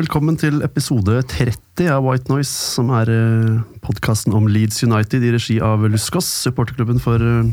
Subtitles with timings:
[0.00, 3.10] Velkommen til episode 30 av White Noise, som er
[3.84, 7.50] podkasten om Leeds United i regi av Luskås, supporterklubben for eh,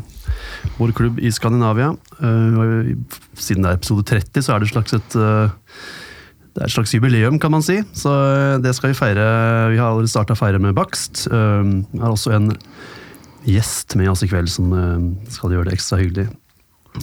[0.78, 1.90] vår klubb i Skandinavia.
[2.22, 2.94] Eh,
[3.38, 5.58] Siden det er episode 30, så er det et slags et eh,
[6.58, 7.82] det er et slags jubileum, kan man si.
[7.98, 9.28] Så eh, det skal vi feire.
[9.73, 11.28] Vi har allerede starta å feire med bakst.
[11.28, 12.54] Eh, Vi har også en
[13.48, 16.30] gjest med oss i kveld som eh, skal gjøre det ekstra hyggelig.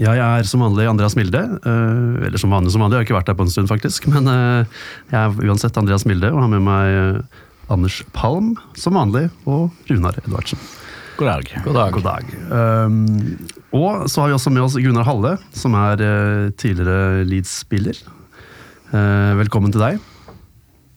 [0.00, 1.38] Jeg er som vanlig Andreas Milde.
[1.38, 4.08] eh, eller som vanlig som vanlig, jeg har ikke vært her på en stund, faktisk.
[4.10, 4.66] Men eh,
[5.12, 9.70] jeg er uansett Andreas Milde og har med meg eh, Anders Palm som vanlig, og
[9.88, 10.58] Runar Edvardsen.
[11.16, 11.50] God dag.
[11.64, 11.92] God dag.
[11.94, 12.32] God dag.
[12.50, 13.38] Um,
[13.70, 16.02] og så har vi også med oss Gunnar Halle, som er
[16.58, 18.00] tidligere Leeds-spiller.
[18.90, 20.02] Uh, velkommen til deg.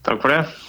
[0.08, 0.67] Takk for det.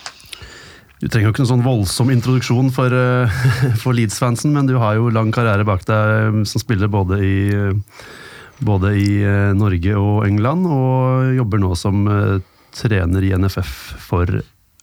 [0.98, 3.36] Du trenger jo ikke noen sånn voldsom introduksjon for, eh,
[3.82, 7.36] for Leeds-fansen, men du har jo lang karriere bak deg eh, som spiller både i,
[7.54, 8.02] eh,
[8.66, 9.10] både i
[9.54, 12.02] Norge og England, og jobber nå som
[12.74, 13.70] trener i NFF
[14.02, 14.40] for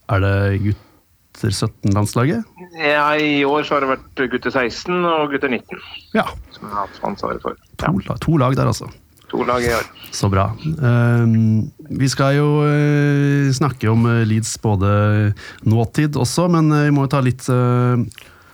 [0.07, 2.45] Er det gutter 17-landslaget?
[2.79, 5.81] Ja, I år så har det vært gutter 16 og gutter 19
[6.15, 6.23] Ja.
[6.55, 7.57] som jeg har hatt ansvaret for.
[7.81, 8.87] Ja, To, to lag der, altså.
[9.31, 9.87] To lag i år.
[10.15, 10.49] Så bra.
[10.79, 15.33] Um, vi skal jo eh, snakke om eh, Leeds både
[15.67, 17.45] nåtid også, men eh, vi må jo ta litt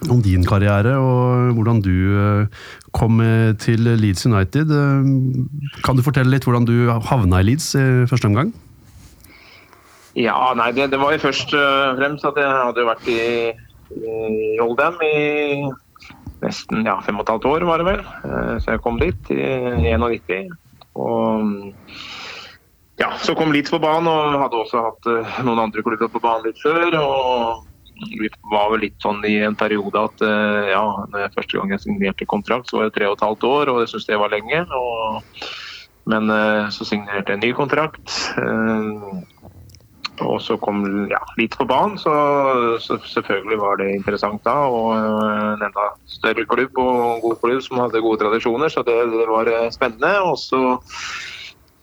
[0.10, 1.94] om din karriere og hvordan du
[2.98, 3.22] kom
[3.62, 4.74] til Leeds United.
[4.74, 8.54] Eh, kan du fortelle litt hvordan du havna i Leeds i første omgang?
[10.18, 13.22] Ja, nei, det, det var jo først og fremst at jeg hadde vært i,
[13.96, 15.16] i Oldham i
[16.42, 18.04] nesten ja, fem og et halvt år, var det vel.
[18.26, 19.42] Eh, Så jeg kom dit i
[19.86, 20.54] 91.
[21.00, 21.74] Og
[23.02, 26.24] ja, så kom Leeds på banen, og hadde også hatt eh, noen andre klubber på
[26.24, 26.98] banen litt før.
[27.02, 27.68] og
[28.02, 30.86] vi var vel litt sånn i en periode at eh, ja,
[31.36, 33.92] første gang jeg signerte kontrakt, så var det tre og et halvt år, og jeg
[33.92, 34.64] syntes det var lenge.
[34.74, 35.46] Og,
[36.10, 36.34] men
[36.74, 38.10] så signerte jeg en ny kontrakt.
[40.22, 42.14] Og så kom ja, litt på banen, så,
[42.84, 44.56] så selvfølgelig var det interessant da.
[44.70, 48.98] Og eh, en enda større klubb og god klubb som hadde gode tradisjoner, så det,
[49.14, 50.14] det var eh, spennende.
[50.28, 50.62] Og så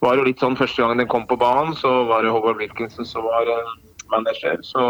[0.05, 3.09] var det litt sånn første gang den kom på banen, så var det Håvard Wilkinson
[3.09, 3.77] som var eh,
[4.13, 4.61] manager.
[4.67, 4.85] Så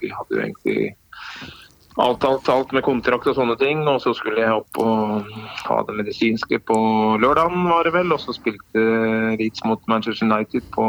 [0.00, 0.92] vi hadde jo egentlig
[2.00, 3.82] avtalt alt med kontrakt og sånne ting.
[3.90, 5.28] Og så skulle jeg opp og
[5.66, 6.78] ha det medisinske på
[7.22, 8.14] lørdagen, var det vel.
[8.14, 8.86] Og så spilte
[9.40, 10.86] Leeds mot Manchester United på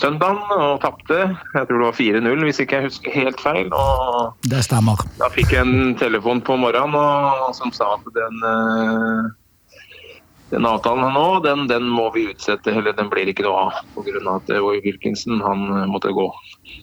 [0.00, 1.18] søndagen og tapte.
[1.54, 3.68] Jeg tror det var 4-0, hvis ikke jeg husker helt feil.
[3.72, 5.02] Og Det stemmer.
[5.18, 9.30] da fikk jeg en telefon på morgenen og, som sa at den, eh,
[10.50, 13.82] den avtalen nå, den, den må vi utsette, eller den blir ikke noe av.
[13.94, 14.22] Pga.
[14.36, 16.28] at Roy Wilkinson han eh, måtte gå.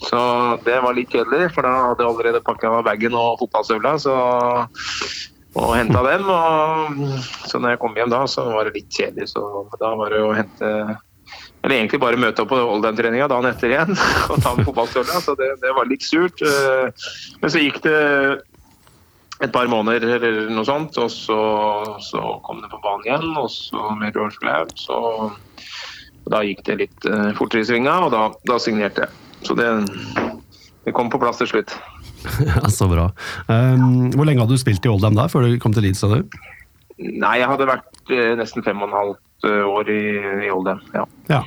[0.07, 0.19] Så
[0.65, 3.97] det var litt kjedelig, for da hadde jeg allerede pakka bagen og fotballstøvla.
[3.99, 4.15] Så
[5.57, 6.27] og henta dem.
[6.29, 9.31] Og, så når jeg kom hjem da, så var det litt kjedelig.
[9.33, 9.41] Så
[9.81, 10.71] da var det å hente
[11.67, 13.91] Eller egentlig bare møte opp på Oldham-treninga dagen etter igjen
[14.31, 15.19] og ta med fotballstøvla.
[15.25, 16.39] Så det, det var litt surt.
[16.39, 17.09] Eh,
[17.41, 17.97] Men så gikk det
[19.43, 21.35] et par måneder eller noe sånt, og så,
[22.01, 23.27] så kom det på banen igjen.
[23.37, 25.01] Og så med George Blair, så
[26.31, 29.21] da gikk det litt eh, fortere i svinga, og da, da signerte jeg.
[29.45, 29.67] Så det,
[30.87, 31.75] det kom på plass til slutt.
[32.47, 33.11] Ja, Så bra.
[33.47, 36.01] Um, hvor lenge hadde du spilt i Oldham da, før du kom til Leeds?
[36.97, 40.01] Nei, jeg hadde vært eh, nesten fem og en halvt eh, år i,
[40.47, 40.81] i Oldham.
[40.95, 41.05] Ja.
[41.29, 41.43] Ja.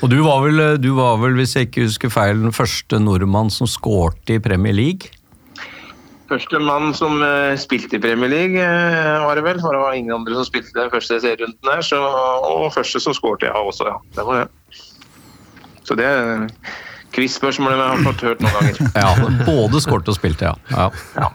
[0.00, 3.52] Og du var, vel, du var vel, hvis jeg ikke husker feil, den første nordmann
[3.52, 5.12] som skårte i Premier League?
[6.30, 9.58] Første mann som eh, spilte i Premier League, eh, var det vel.
[9.60, 11.82] For det var ingen andre som spilte den første serierunden der.
[11.84, 13.98] Så, og første som skårte, ja også, ja.
[14.16, 14.80] Det var det.
[15.88, 16.46] Så det er
[17.16, 18.80] quiz-spørsmålet jeg har fått hørt noen ganger.
[19.02, 19.10] Ja,
[19.48, 20.54] både skåret og spilte, ja.
[20.70, 20.88] ja.
[21.18, 21.32] ja.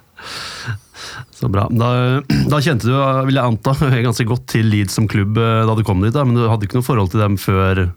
[1.36, 1.68] Så bra.
[1.72, 2.22] Da,
[2.52, 2.96] da kjente du,
[3.30, 3.76] vil jeg anta,
[4.08, 6.68] ganske godt til Leeds som klubb eh, da du kom dit, da, men du hadde
[6.68, 7.88] ikke noe forhold til dem før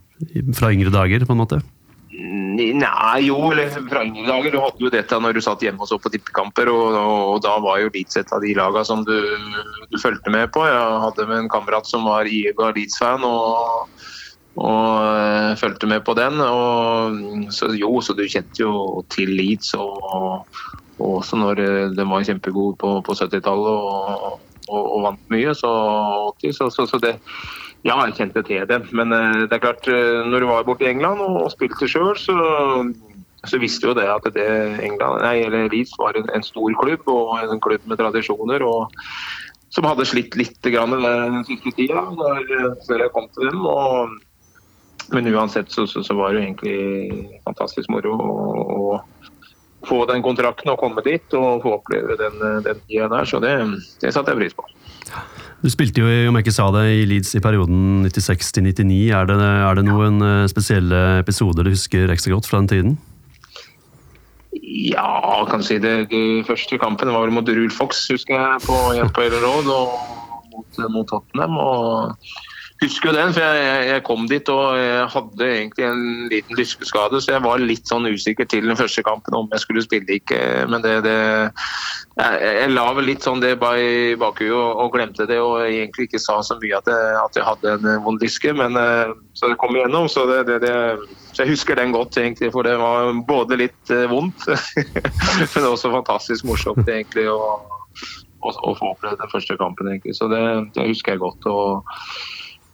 [0.57, 1.61] fra yngre dager, på en måte?
[2.59, 4.51] Nei, jo, eller fra yngre dager.
[4.51, 7.55] Du hadde jo dette når du satt hjemme og så på tippekamper, og, og da
[7.63, 9.15] var jo Leeds et av de lagene som du,
[9.93, 10.65] du fulgte med på.
[10.67, 14.03] Jeg hadde med en kamerat som var Iega Leeds-fan, og,
[14.59, 16.43] og øh, fulgte med på den.
[16.43, 20.43] Og, så jo, så du kjente jo til Leeds, og,
[20.99, 23.75] og også når øh, de var kjempegode på, på 70-tallet.
[23.89, 25.55] og og, og vant mye.
[25.57, 25.71] Så,
[26.43, 27.17] 80, så, så, så det
[27.87, 28.81] Ja, jeg kjente til det.
[28.93, 31.87] Men eh, det er klart, eh, når du var borte i England og, og spilte
[31.89, 32.35] sjøl, så,
[33.47, 34.49] så visste jo det at det
[34.83, 38.67] England, nei, eller Leeds var en, en stor klubb og en klubb med tradisjoner.
[38.67, 38.91] og
[39.71, 42.01] som hadde slitt litt grann den siste tida
[42.89, 43.67] før jeg kom til dem.
[43.69, 44.15] Og,
[45.15, 48.99] men uansett så, så, så var det jo egentlig fantastisk moro og, å
[49.87, 53.29] få den kontrakten og komme dit og få oppleve den, den tida der.
[53.29, 53.55] Så det,
[54.03, 54.67] det satte jeg pris på.
[55.59, 58.99] Du spilte jo, om jeg ikke sa det, i Leeds i perioden 96 til 99.
[59.15, 62.99] Er det, er det noen eh, spesielle episoder du husker ekstra godt fra den tiden?
[64.59, 66.11] Ja, kan si det.
[66.13, 69.99] De første kampen var vel mot Rule Fox, husker jeg, på Hjelp Road og
[70.53, 71.59] mot, mot Tottenham.
[71.59, 72.15] og
[72.83, 77.21] husker jo den, for jeg, jeg- kom dit og jeg hadde egentlig en liten lyskeskade,
[77.21, 80.39] så jeg var litt sånn usikker til den første kampen om jeg skulle spille ikke.
[80.71, 81.17] Men det, det
[82.19, 86.09] jeg, jeg la vel litt sånn det i bakhuet og, og glemte det, og egentlig
[86.09, 88.55] ikke sa så mye at jeg, at jeg hadde en vond lyske.
[88.57, 90.73] Men eh, så det kom igjennom, så, det, det,
[91.35, 92.53] så jeg husker den godt, egentlig.
[92.55, 94.47] For det var både litt eh, vondt,
[95.55, 97.27] men også fantastisk morsomt, egentlig.
[97.29, 97.59] å,
[98.47, 100.15] å få oppleve den første kampen, egentlig.
[100.19, 100.43] Så det,
[100.79, 101.47] det husker jeg godt.
[101.51, 101.89] og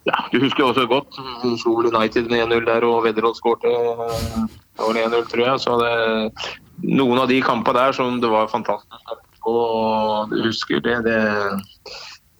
[0.04, 4.40] ja, Du husker også godt vi slo United med 1-0 der, og Wedderholt skårte eh,
[4.74, 5.60] det var 1-0, tror jeg.
[5.62, 6.48] Så det,
[6.82, 11.18] noen av de kampene der som det var fantastisk og du husker det, det,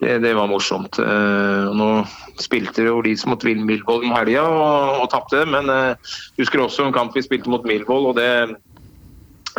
[0.00, 0.98] det, det var morsomt.
[0.98, 1.88] Eh, nå
[2.40, 5.98] spilte jo som mot Millwall i helga og, og tapte, men jeg
[6.40, 8.06] husker også en kamp vi spilte mot Milvold.
[8.12, 8.30] og det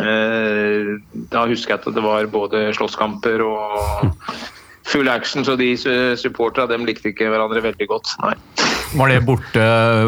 [0.02, 0.90] eh,
[1.30, 4.26] Da husker jeg at det var både slåsskamper og
[4.86, 8.12] full action, så de su- supporterne dem likte ikke hverandre veldig godt.
[8.22, 8.34] Nei,
[8.96, 9.64] Var det borte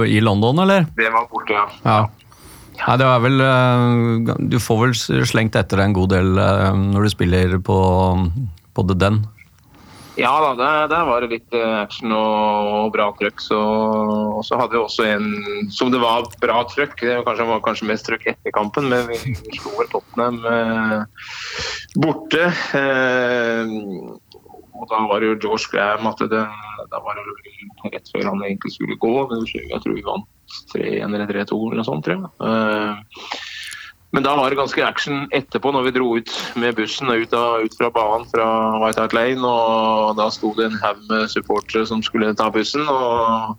[0.06, 0.86] i London, eller?
[0.96, 1.66] det var borte, ja.
[1.84, 1.98] Ja.
[2.78, 6.76] Nei, det er vel eh, Du får vel slengt etter deg en god del eh,
[6.94, 7.78] når du spiller på,
[8.78, 9.16] på The Den.
[10.18, 13.42] Ja da, der, der var det litt eh, action og, og bra trøkk.
[13.42, 15.28] Så, og så hadde vi også en
[15.74, 17.02] som det var bra trøkk.
[17.02, 21.28] Det var kanskje, var kanskje mest trøkk etter kampen, men vi, slo Tottenham eh,
[22.02, 22.46] borte.
[22.78, 23.76] Eh,
[24.78, 26.42] og da var det jo George Graham at det,
[26.92, 27.20] da var
[27.92, 29.14] rett før han egentlig skulle gå.
[29.54, 30.28] Jeg tror vi vant
[30.72, 32.06] 3-1 eller 3-2 eller noe sånt.
[32.06, 32.30] Tror jeg.
[32.48, 33.38] Eh,
[34.16, 37.60] men da var det ganske action etterpå, når vi dro ut med bussen ut, av,
[37.60, 38.46] ut fra banen fra
[38.80, 39.44] White Hart Lane.
[39.44, 42.86] og Da sto det en haug med supportere som skulle ta bussen.
[42.88, 43.58] og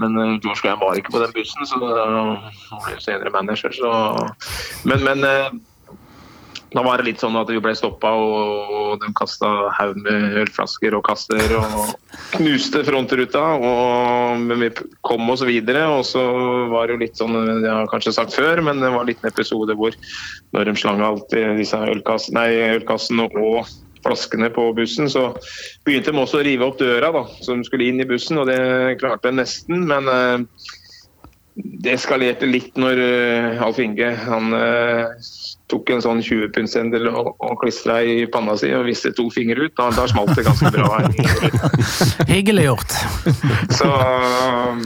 [0.00, 2.06] men eh, George Graham var ikke på den bussen, så da
[2.86, 3.74] ble senere manager.
[3.76, 3.90] Så.
[4.88, 5.50] Men, men eh,
[6.70, 10.94] da var det litt sånn at vi ble stoppa, og, de kasta haug med ølflasker
[10.98, 11.92] og kaster og
[12.36, 13.42] knuste frontruta.
[13.58, 14.70] Og, men vi
[15.06, 16.22] kom oss videre, og så
[16.70, 19.30] var det jo litt sånn, jeg har kanskje sagt før, men det var en liten
[19.30, 19.94] episode hvor
[20.54, 23.70] når de slang i disse ølkass, nei, ølkassene og
[24.04, 25.30] flaskene på bussen, så
[25.84, 28.48] begynte de også å rive opp døra, da, så de skulle inn i bussen, og
[28.48, 28.60] det
[29.02, 29.84] klarte de nesten.
[29.90, 30.68] men eh,
[31.60, 35.10] det eskalerte litt når uh, Alf Inge han uh,
[35.70, 39.76] tok en sånn 20-pundsendel og, og klistra i panna si og viste to fingre ut.
[39.78, 41.02] Da, da smalt det ganske bra.
[42.32, 42.96] Hyggelig gjort.
[43.78, 44.82] Så, um,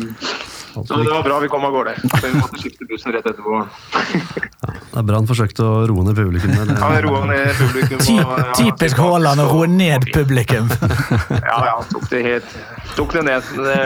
[0.74, 1.94] så det var bra vi kom av gårde.
[2.02, 3.60] Så vi måtte skifte bussen rett etterpå.
[4.64, 6.50] Det er bra han forsøkte å roe ned publikum.
[6.54, 6.72] der.
[6.78, 8.00] Ja, roe ned publikum.
[8.02, 10.70] Og, ja, typisk Haaland å roe ned publikum.
[11.44, 12.54] Ja, ja, tok det helt
[12.96, 13.46] Tok det ned.
[13.54, 13.76] Det,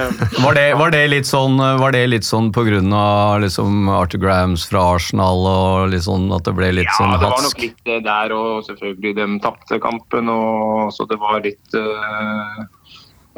[0.43, 4.21] Var det, var det litt sånn, var det litt sånn på grunn av liksom Arthur
[4.23, 7.23] Grahams fra Arsenal og litt sånn at det ble litt sånn hatsk?
[7.23, 11.19] Ja, det var nok litt det der, og selvfølgelig de tapte kampen, og så det
[11.21, 12.59] var litt eh,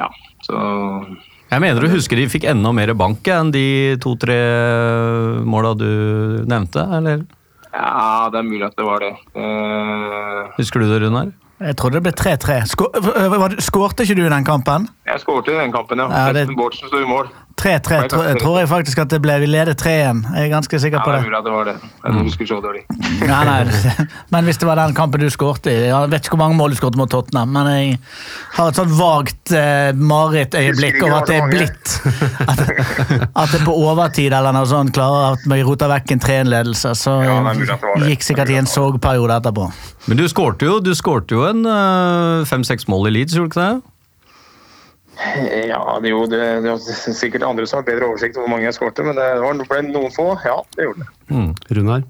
[0.01, 0.09] Ja,
[0.45, 0.61] så
[1.51, 4.37] Jeg mener du husker de fikk enda mer bank enn de to-tre
[5.43, 5.87] måla du
[6.47, 7.25] nevnte, eller?
[7.71, 9.11] Ja, det er mulig at det var det.
[9.35, 10.51] Uh...
[10.57, 11.31] Husker du det, Runar?
[11.61, 12.55] Jeg trodde det ble 3-3.
[12.71, 14.87] Skå- øh, var du- Skårte ikke du i den kampen?
[15.05, 16.07] jeg skårte i den kampen, ja.
[16.09, 17.27] Ja, det- Bårdsen sto i mål.
[17.57, 19.35] 3-3 tror, jeg- tror jeg faktisk at det ble.
[19.39, 20.21] Vi leder 3-1.
[20.35, 21.51] Jeg er ganske sikker Ja, på det Ja, det.
[21.51, 21.75] var det.
[22.05, 22.83] Jeg husker så dårlig.
[23.27, 26.41] Nei, nei, Men hvis det var den kampen du skårte i Jeg vet ikke hvor
[26.47, 27.99] mange mål du skårte mot Tottenham, men jeg
[28.55, 31.93] har et sånt vagt eh, marerittøyeblikk over at det er blitt
[32.47, 32.59] at,
[33.35, 36.95] at det på overtid eller noe sånt klarer at vi roter vekk en 3-1-ledelse.
[36.97, 38.09] Så Ja, det.
[38.09, 39.69] gikk sikkert i en sorgperiode etterpå.
[40.07, 43.59] Men du skårte jo, du skårte jo en øh, fem-seks mål i Leeds, gjorde du
[43.59, 43.90] ikke det?
[45.71, 48.67] Ja, det, jo, det, det var sikkert andre som har bedre oversikt over hvor mange
[48.67, 50.31] jeg skårte, men det var, ble noen få.
[50.47, 51.75] Ja, det gjorde det.
[51.77, 52.05] Runar?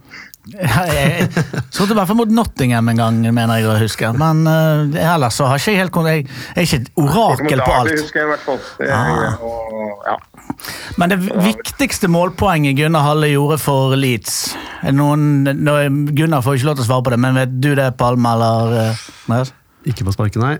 [0.49, 1.27] Jeg
[1.69, 4.09] skåret i hvert fall mot Nottingham en gang, mener jeg å huske.
[4.17, 7.67] Men uh, ellers så har ikke jeg helt Jeg jeg er ikke et orakel på
[7.69, 7.91] Det alt.
[7.99, 8.59] husker jeg i hvert fall.
[8.89, 9.43] Ah.
[9.45, 10.17] og, ja.
[10.97, 15.45] Men det viktigste målpoenget Gunnar Halle gjorde for Leeds er noen,
[16.17, 18.75] Gunnar får ikke lov til å svare på det, men vet du det, Palme eller
[19.29, 20.57] uh, Ikke på sparket, nei.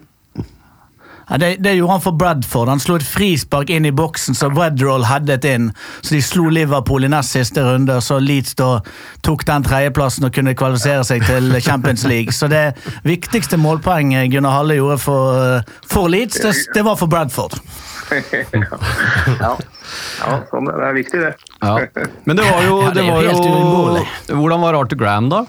[1.31, 2.67] Ja, det, det gjorde han for Bradford.
[2.67, 5.69] Han slo et frispark inn i boksen, så Wedroll headet inn.
[6.01, 8.81] Så de slo Liverpool i nest siste runde, og så Leeds da
[9.23, 12.35] tok den tredjeplassen og kunne kvalifisere seg til Champions League.
[12.35, 12.73] Så det
[13.07, 17.55] viktigste målpoenget Gunnar Halle gjorde for, for Leeds, det, det var for Bradford.
[18.11, 19.55] ja.
[19.55, 21.31] ja, sånn, det er viktig, det.
[21.63, 21.77] Ja.
[22.27, 24.05] Men det var jo, det var jo.
[24.35, 25.45] Hvordan var Arthur Graham, da?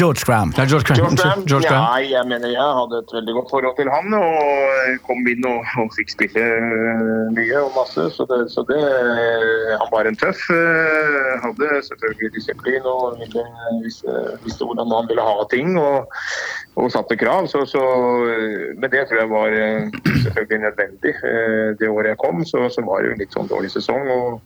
[0.00, 0.52] George Graham.
[0.56, 0.98] Ja, George Graham.
[0.98, 1.86] George Graham, George Graham.
[2.02, 4.06] Ja, jeg mener jeg hadde et veldig godt forhold til han.
[4.18, 8.06] Og kom inn og, og fikk spille øh, mye og masse.
[8.16, 8.80] Så det, så det
[9.82, 10.40] Han var en tøff.
[10.50, 13.44] øh, Hadde selvfølgelig disiplin og ville,
[13.84, 15.78] visste, visste hvordan han ville ha ting.
[15.78, 16.18] Og,
[16.76, 17.46] og satte krav.
[17.52, 17.82] Så, så,
[18.80, 19.48] men det tror jeg var
[20.24, 21.14] selvfølgelig nødvendig.
[21.80, 24.10] Det året jeg kom, så, så var det jo en litt sånn dårlig sesong.
[24.16, 24.42] Og,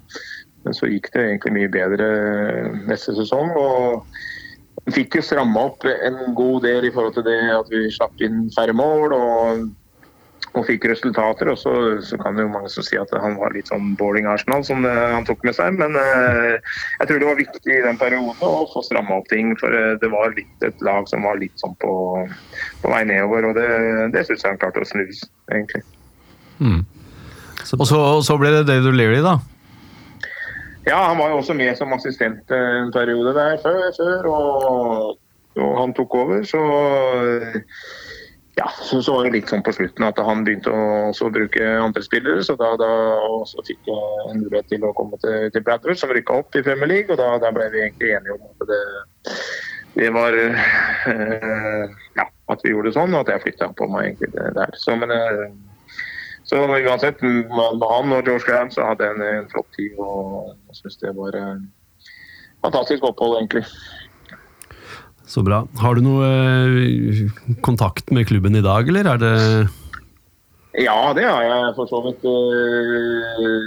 [0.63, 2.09] men så gikk det egentlig mye bedre
[2.87, 3.51] neste sesong.
[3.59, 4.07] og
[4.91, 8.49] fikk jo stramma opp en god del i forhold til det at vi slapp inn
[8.55, 9.61] færre mål og,
[10.59, 11.53] og fikk resultater.
[11.53, 14.27] Og så, så kan det jo mange som si at han var litt sånn boring
[14.31, 15.79] Arsenal som eh, han tok med seg.
[15.79, 16.59] Men eh,
[16.99, 19.55] jeg tror det var viktig i den perioden å få stramma opp ting.
[19.61, 21.95] For eh, det var litt et lag som var litt sånn på,
[22.83, 23.53] på vei nedover.
[23.53, 23.69] Og det,
[24.17, 25.07] det syns jeg han klarte å snu,
[25.53, 25.87] egentlig.
[27.79, 29.39] Og så, og så ble det David O'Leary, da.
[30.87, 35.21] Ja, han var jo også med som assistent eh, en periode der før, før og,
[35.57, 36.43] og han tok over.
[36.49, 36.63] Så
[38.55, 42.03] ja, så, så var det litt sånn på slutten at han begynte å bruke andre
[42.05, 42.43] spillere.
[42.45, 42.91] Så da, da
[43.65, 46.91] fikk jeg en mulighet til å komme til, til Bradford, som rykka opp i Premier
[46.91, 47.09] League.
[47.09, 48.83] Og da, da ble vi egentlig enige om at det,
[49.97, 54.11] det var øh, Ja, at vi gjorde det sånn, og at jeg flytta på meg
[54.11, 54.77] egentlig der.
[54.77, 55.47] Så, men eh,
[56.53, 60.53] så uansett, med han og George Graham så hadde jeg en, en flott tid og
[60.69, 61.63] jeg syns det var eh,
[62.65, 63.65] fantastisk opphold, egentlig.
[65.33, 65.63] Så bra.
[65.81, 67.23] Har du noe eh,
[67.65, 69.35] kontakt med klubben i dag, eller er det
[70.83, 72.25] Ja, det har jeg for så vidt.
[72.29, 73.63] eh,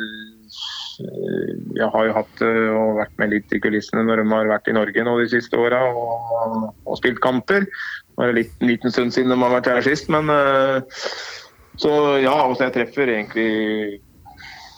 [1.75, 4.70] Jeg har jo hatt eh, og vært med litt i kulissene når de har vært
[4.72, 7.65] i Norge nå de siste åra og, og spilt kamper.
[7.65, 10.80] Det var en litt, liten stund siden de har vært her sist, men eh,
[11.82, 11.91] Så
[12.24, 14.00] ja, altså jeg treffer egentlig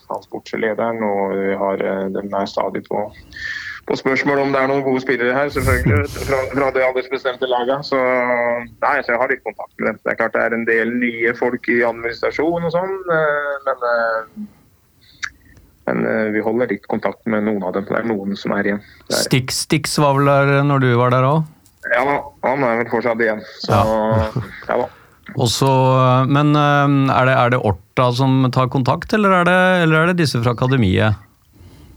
[0.07, 1.83] transportlederen og vi har,
[2.15, 3.01] den er stadig på,
[3.87, 7.85] på spørsmål om det er noen gode spillere her, selvfølgelig, fra, fra det aldersbestemte laget.
[7.89, 9.99] Så nei, så jeg har litt kontakt med dem.
[10.03, 13.85] Det er klart det er en del nye folk i administrasjon og sånn, eh, men,
[13.91, 15.27] eh,
[15.91, 17.85] men eh, vi holder litt kontakt med noen av dem.
[17.91, 18.81] Det er noen som er igjen.
[19.11, 21.45] Stikk, Stix, var vel der når du var der òg?
[21.93, 23.43] ja, da, han er vel fortsatt igjen.
[23.63, 24.87] Så ja da.
[25.35, 25.69] Og så,
[26.31, 30.11] men eh, er det, er det Orta som tar kontakt, eller er det, eller er
[30.11, 31.23] det disse fra akademiet?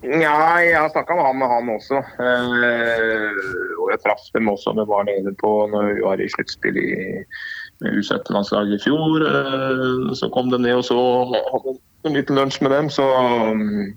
[0.00, 0.32] Ja,
[0.64, 1.98] jeg har snakka med han med han også.
[2.24, 3.40] Eh,
[3.76, 6.92] og jeg traff dem også vi var nede på når vi var i sluttspill i
[7.80, 9.26] med U17-landslaget i fjor.
[9.28, 10.98] Eh, så kom de ned og så
[11.52, 11.76] hadde
[12.08, 12.88] en liten lunsj med dem.
[12.92, 13.04] Så,
[13.52, 13.92] mm,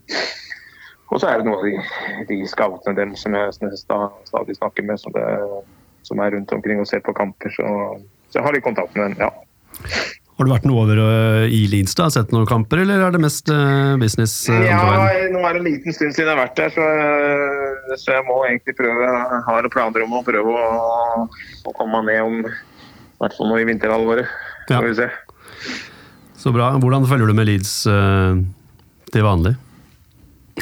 [1.11, 4.99] og så er det noen av de, de scoutene dem som jeg stadig snakker med,
[4.99, 5.25] som, det,
[6.07, 7.55] som er rundt omkring og ser på kamper.
[7.55, 7.67] Så,
[8.33, 9.29] så jeg har litt kontakt med den, ja.
[10.33, 12.07] Har du vært noe over øh, i da?
[12.09, 14.33] Sett noen kamper, eller er det mest øh, business?
[14.49, 14.79] øh, Ja,
[15.29, 18.25] nå er det en liten stund siden jeg har vært der, så, eh, så jeg
[18.25, 21.27] må egentlig prøve Jeg har planer om å prøve å,
[21.69, 24.31] å komme meg ned om i hvert fall nå i vinterhalvåret.
[24.71, 24.79] Ja.
[24.79, 25.09] Skal vi se.
[26.41, 26.73] Så bra.
[26.81, 27.75] Hvordan følger du med Leeds
[29.13, 29.53] til vanlig?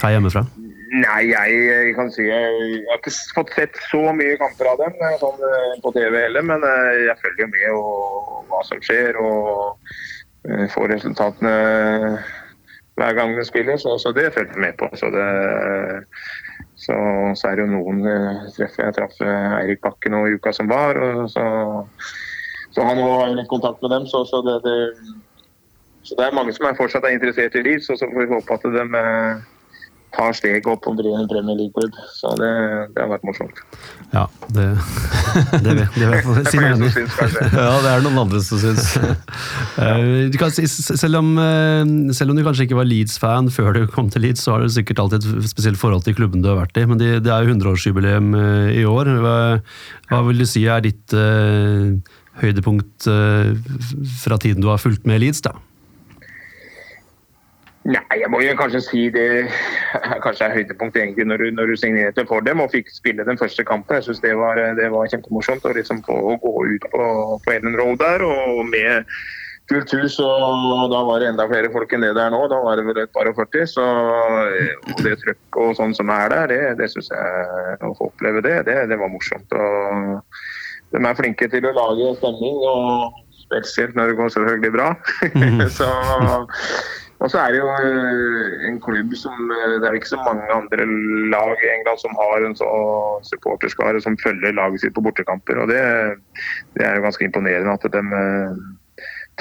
[0.04, 0.44] Her hjemmefra?
[0.92, 4.82] Nei, jeg, jeg kan si jeg, jeg har ikke fått sett så mye kamper av
[4.82, 8.82] dem eh, sånn, eh, på TV heller, men eh, jeg følger med og, hva som
[8.84, 9.94] skjer og
[10.74, 11.54] får resultatene
[12.98, 14.90] hver gang de spiller, så, så det følger jeg med på.
[14.98, 15.28] Så, det,
[16.82, 16.98] så,
[17.40, 18.02] så er det jo noen
[18.58, 18.90] treffer.
[18.90, 21.46] Jeg traff Eirik Bakke nå i uka som var, og så,
[22.74, 24.10] så han har litt kontakt med dem.
[24.10, 24.76] Så, så, det, det,
[26.10, 28.34] så det er mange som er fortsatt er interessert i Leeds, og så får vi
[28.34, 28.86] håpe at de
[30.16, 31.96] tar steget opp og blir en Premier League-klubb.
[32.16, 32.52] Så det,
[32.96, 33.62] det har vært morsomt.
[34.12, 34.68] Ja, det,
[35.64, 37.48] det, det, det det, Det er si som syns kanskje.
[37.62, 38.92] Ja, det er noen andre som syns.
[39.82, 40.34] Eh,
[40.68, 44.44] selv, om, eh, selv om du kanskje ikke var Leeds-fan før du kom til Leeds,
[44.46, 46.86] så har du sikkert alltid et spesielt forhold til klubben du har vært i.
[46.90, 49.12] Men det, det er jo 100-årsjubileum eh, i år.
[49.24, 49.36] Hva,
[50.12, 51.96] hva vil du si er ditt uh,
[52.42, 53.52] høydepunkt uh,
[54.22, 55.44] fra tiden du har fulgt med Leeds?
[55.48, 55.56] da?
[57.90, 59.48] Nei, jeg må jo kanskje si det
[60.22, 63.40] kanskje er høydepunktet egentlig når du, når du signerte for dem og fikk spille den
[63.42, 63.98] første kampen.
[63.98, 67.08] Jeg synes det var, det var kjempemorsomt å liksom få å gå ut på,
[67.42, 69.10] på Ellen Road der og med
[69.72, 70.20] fullt hus.
[70.22, 72.44] og Da var det enda flere folk enn det der nå.
[72.54, 73.66] Da var det vel et par og 40.
[73.74, 78.12] Så og det trøkket og sånn som er der, det, det syns jeg Å få
[78.12, 79.58] oppleve det, det, det var morsomt.
[79.58, 80.22] og
[80.94, 82.62] De er flinke til å lage stemning.
[82.62, 84.92] og spesielt når det går selvfølgelig bra.
[85.78, 85.88] så,
[87.22, 90.48] og så er det jo eh, en klubb som eh, Det er ikke så mange
[90.56, 90.88] andre
[91.30, 95.62] lag i England som har en sånn supporterskare som følger laget sitt på bortekamper.
[95.62, 95.82] og Det,
[96.78, 98.58] det er jo ganske imponerende at de eh,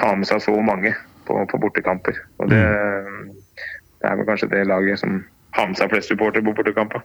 [0.01, 0.93] tar med seg så mange
[1.25, 2.21] på, på bortekamper.
[2.39, 2.61] og det,
[4.01, 5.23] det er vel kanskje det laget som
[5.57, 7.05] har med seg flest supportere på bortekamper.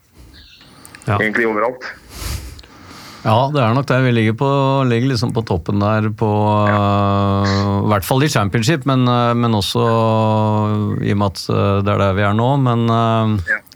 [1.06, 1.20] Ja.
[1.22, 1.88] Egentlig overalt.
[3.26, 3.98] Ja, det er nok det.
[4.06, 4.48] Vi ligger, på,
[4.86, 6.28] ligger liksom på toppen der på
[6.70, 9.86] øh, I hvert fall i championship, men, uh, men også
[11.02, 12.50] i og med at øh, det er der vi er nå.
[12.62, 12.86] Men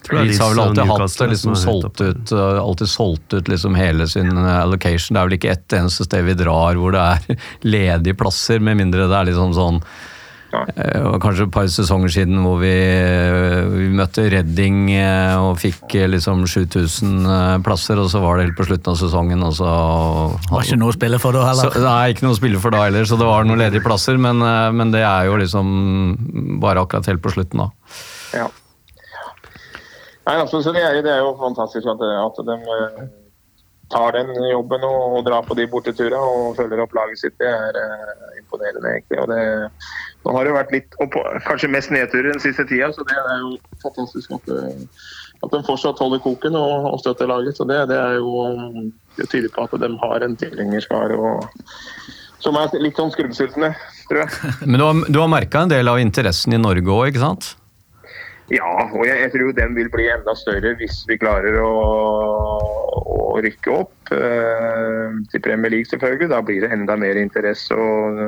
[0.06, 3.79] tror er Leeds har vel alltid hatt det liksom solgt ut, alltid solgt ut liksom
[3.79, 5.18] hele sin allocation.
[5.18, 8.77] Det er vel ikke ett eneste sted vi drar hvor det er ledige plasser, med
[8.84, 9.82] mindre det er liksom sånn.
[9.82, 10.15] Eh,
[10.50, 12.72] og Kanskje et par sesonger siden hvor vi,
[13.74, 18.48] vi møtte Redding eh, og fikk eh, liksom 7000 eh, plasser, og så var det
[18.48, 19.70] helt på slutten av sesongen, og så
[20.50, 21.86] Var ikke noe å spille for da så, heller.
[21.86, 24.41] Nei, ikke noe å spille for da heller, så det var noen ledige plasser, men,
[24.46, 27.70] eh, men det er jo liksom bare akkurat helt på slutten, da.
[28.41, 28.50] Ja.
[30.29, 33.08] Nei, altså, så det, er, det er jo fantastisk at, at de eh,
[33.89, 37.36] tar den jobben og, og drar på de borteturene og følger opp laget sitt.
[37.41, 39.24] Det er uh, imponerende, egentlig.
[39.31, 39.41] Det,
[40.25, 41.17] nå har det vært litt, og
[41.48, 43.53] kanskje mest nedturer den siste tida, så det er jo
[43.84, 45.03] fantastisk at, eh,
[45.39, 47.58] at de fortsatt holder koken og, og støtter laget.
[47.58, 51.19] Så det, det er jo det tyder på at de har en tilhengerskare
[52.39, 53.74] som er litt sånn skrubbsultne,
[54.10, 54.51] tror jeg.
[54.69, 57.53] Men du har, du har merka en del av interessen i Norge òg, ikke sant?
[58.50, 61.70] Ja, og jeg, jeg tror den vil bli enda større hvis vi klarer å,
[62.98, 66.32] å rykke opp eh, til Premier League, selvfølgelig.
[66.34, 68.24] Da blir det enda mer interesse og,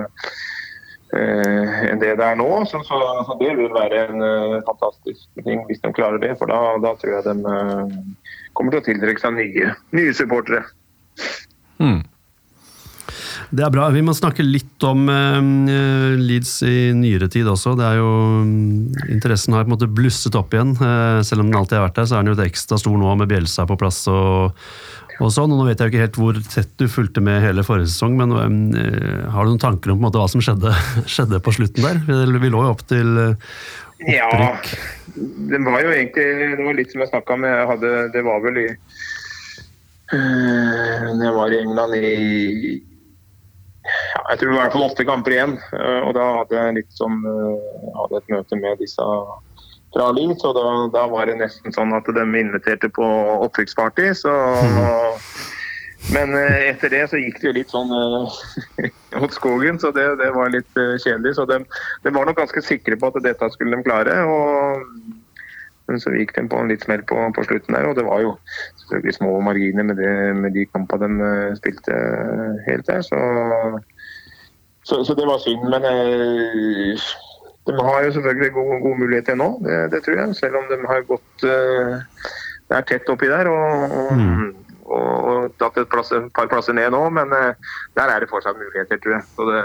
[1.17, 2.49] eh, enn det det er nå.
[2.69, 6.35] Så, så, så det vil være en eh, fantastisk ting hvis de klarer det.
[6.37, 7.97] For da, da tror jeg de eh,
[8.57, 10.61] kommer til å tiltrekke seg nye, nye supportere.
[11.81, 12.03] Hmm.
[13.51, 13.89] Det er bra.
[13.91, 17.73] Vi må snakke litt om uh, Leeds i nyere tid også.
[17.75, 18.11] Det er jo,
[18.47, 20.71] mm, Interessen har på en måte blusset opp igjen.
[20.79, 23.11] Uh, selv om den alltid har vært der, så er den jo ekstra stor nå
[23.19, 24.05] med Bjelsa på plass.
[24.07, 24.55] og,
[25.19, 25.51] og sånn.
[25.51, 28.15] Og nå vet jeg jo ikke helt hvor tett du fulgte med hele forrige sesong,
[28.21, 28.31] men
[28.71, 30.71] eh, har du noen tanker om måte hva som skjedde,
[31.11, 31.99] skjedde på slutten der?
[32.07, 34.07] Vi, vi lå jo opp til opprykk.
[34.07, 34.55] Ja,
[35.51, 37.51] det var jo egentlig det var litt som jeg snakka med.
[37.51, 38.69] Jeg hadde, det var vel i
[40.15, 42.79] Når jeg var i England i
[43.85, 45.55] ja, Jeg tror det var i hvert fall åtte kamper igjen.
[45.77, 47.55] øh, Og da hadde jeg litt sånn øh,
[47.99, 49.07] hadde et møte med disse
[49.91, 53.07] fra Leeds, og da, da var det nesten sånn at de inviterte på
[53.47, 54.13] opprykksparty.
[54.15, 54.31] Så
[56.15, 57.91] Men øh, etter det så gikk det jo litt sånn
[59.21, 61.35] mot skogen, så det, det var litt kjedelig.
[61.37, 61.59] Så de,
[62.05, 64.15] de var nok ganske sikre på at dette skulle de klare.
[64.25, 65.20] og
[65.91, 68.23] men så gikk de på en litt smell på, på slutten der, og det var
[68.23, 68.35] jo
[68.83, 73.03] selvfølgelig små marginer med, det, med de kampene de eh, spilte eh, helt der.
[73.05, 73.19] Så,
[74.87, 75.67] så, så det var synd.
[75.73, 77.11] Men eh,
[77.69, 80.39] de har jo selvfølgelig gode, gode muligheter nå, det, det tror jeg.
[80.39, 82.25] Selv om de har gått eh,
[82.71, 83.51] Det er tett oppi der.
[83.51, 84.51] og, og, mm
[84.91, 88.59] og tatt et, plass, et par plasser ned nå, men eh, der er det fortsatt
[88.59, 89.25] muligheter, tror jeg.
[89.35, 89.61] Så det,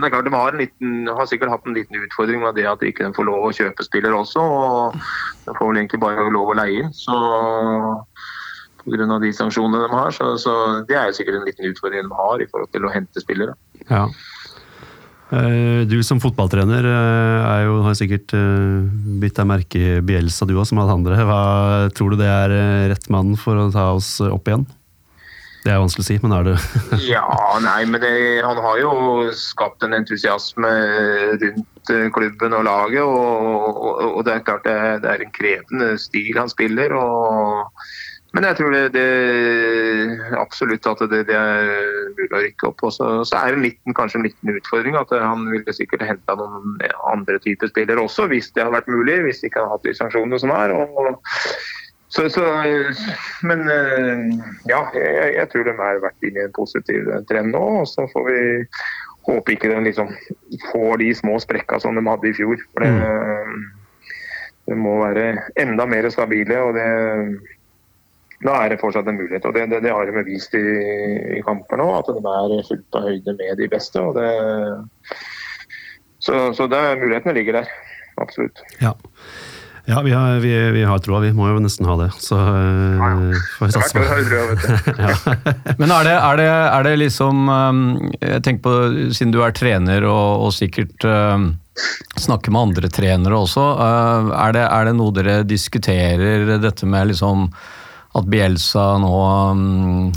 [0.00, 2.56] men det er klart De har, en liten, har sikkert hatt en liten utfordring med
[2.56, 4.40] det at de ikke får lov å kjøpe spillere også.
[4.40, 4.96] og
[5.44, 6.94] De får vel egentlig bare lov å leie inn.
[6.96, 7.18] så
[8.80, 9.18] Pga.
[9.20, 10.16] de sanksjonene de har.
[10.16, 10.54] Så, så
[10.88, 13.58] Det er jo sikkert en liten utfordring de har i forhold til å hente spillere.
[13.90, 14.06] Ja.
[15.36, 18.88] Eh, Du som fotballtrener eh, jo, har sikkert eh,
[19.20, 21.20] bitt deg merke i Bielsa, du òg, som alle andre.
[21.28, 21.42] Hva,
[21.92, 22.56] tror du det er
[22.94, 24.64] rett mann for å ta oss opp igjen?
[25.60, 26.54] Det er vanskelig å si, men er det
[27.10, 27.24] Ja,
[27.60, 28.12] nei, men det,
[28.46, 28.92] han har jo
[29.36, 30.70] skapt en entusiasme
[31.42, 33.02] rundt eh, klubben og laget.
[33.04, 36.94] Og, og, og det er klart det det er en krevende stil han spiller.
[36.96, 37.84] Og,
[38.32, 41.68] men jeg tror det, det absolutt at det, er
[42.16, 42.86] mulig å rykke opp.
[42.88, 46.78] Og så, er det kanskje en liten utfordring at han ville sikkert henta noen
[47.10, 49.20] andre typer spillere også, hvis det hadde vært mulig.
[49.28, 50.72] Hvis de ikke hadde hatt de sanksjonene som er.
[50.72, 51.20] og
[52.10, 52.42] så, så,
[53.46, 54.22] men eh,
[54.66, 57.60] ja, jeg, jeg tror de har vært inne i en positiv trend nå.
[57.82, 58.40] og Så får vi
[59.28, 60.10] håpe ikke de liksom
[60.72, 62.58] får de små sprekka som de hadde i fjor.
[62.72, 64.16] For det,
[64.66, 65.28] det må være
[65.62, 66.58] enda mer stabile.
[66.66, 66.88] og det,
[68.42, 69.46] Da er det fortsatt en mulighet.
[69.46, 70.64] og Det, det, det har de vist i,
[71.38, 74.02] i kamper nå, at de er fullt på høyde med de beste.
[74.02, 74.32] og det,
[76.18, 77.70] Så, så det, mulighetene ligger der.
[78.18, 78.58] Absolutt.
[78.82, 78.96] Ja.
[79.90, 82.10] Ja, vi har, vi, vi har troa, vi må jo nesten ha det.
[82.22, 85.74] Så eh, får vi satse på det.
[85.80, 87.80] Men er det, er det, er det liksom um,
[88.20, 88.74] Jeg tenker på,
[89.16, 91.48] siden du er trener og, og sikkert um,
[92.20, 97.10] snakker med andre trenere også, uh, er, det, er det noe dere diskuterer, dette med
[97.10, 97.48] liksom
[98.18, 99.16] at Bielsa nå
[99.50, 100.12] um,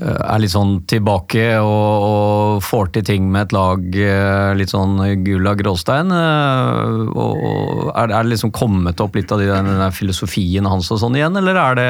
[0.00, 4.94] er litt sånn tilbake og, og får til ting med et lag eh, litt sånn
[5.26, 6.08] gull av gråstein.
[6.16, 10.88] eh, Og og er, det- liksom kommet opp litt av de, den, den filosofien hans
[10.94, 11.88] og sånn igjen, eller er det,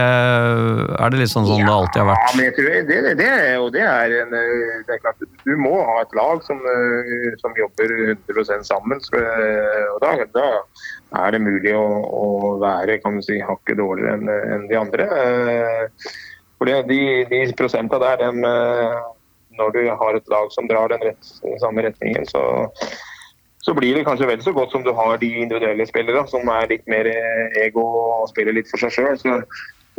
[0.99, 2.35] er det litt sånn som det alltid har Ja, vært?
[2.37, 5.55] men jeg tror det, det, det, jo- det er en eh, Det er klart, du
[5.63, 6.59] må ha et lag som,
[7.39, 7.95] som jobber
[8.27, 8.99] 100 sammen.
[8.99, 10.49] Og da, da
[11.23, 12.27] er det mulig å, å
[12.63, 15.07] være kan du si, hakket dårligere enn en de andre.
[16.63, 18.99] For de, de prosenta der, dem, eh,
[19.59, 22.69] når du har et lag som drar den rett, samme retningen, så
[23.63, 26.71] så blir det kanskje vel så godt som du har de individuelle spillere som er
[26.71, 29.43] litt mer eh, ego og spiller litt for seg sjøl.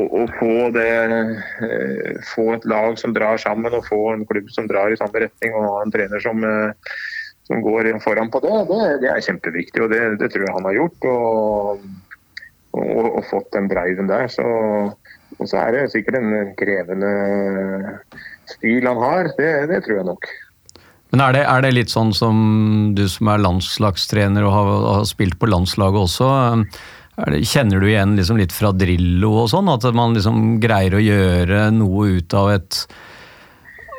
[0.04, 4.92] Å, få, eh, få et lag som drar sammen og få en klubb som drar
[4.92, 6.44] i samme retning og ha en trener som,
[7.48, 9.84] som går foran på det, det, det er kjempeviktig.
[9.84, 11.10] Og det, det tror jeg han har gjort.
[11.12, 11.88] Og,
[12.74, 14.28] og, og fått den driven der.
[14.32, 14.48] Så,
[15.44, 17.12] og så er det sikkert en krevende
[18.50, 19.30] stil han har.
[19.38, 20.32] Det, det tror jeg nok.
[21.14, 22.38] Men er det, er det litt sånn som
[22.98, 26.30] du som er landslagstrener og har, har spilt på landslaget også,
[27.30, 31.04] det, kjenner du igjen liksom litt fra Drillo og sånn, at man liksom greier å
[31.04, 32.80] gjøre noe ut av et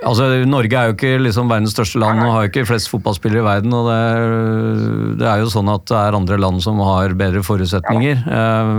[0.05, 3.43] Altså, Norge er jo ikke liksom verdens største land og har jo ikke flest fotballspillere
[3.43, 3.75] i verden.
[3.77, 4.25] og det er,
[5.21, 8.25] det er jo sånn at det er andre land som har bedre forutsetninger.
[8.39, 8.73] Eh,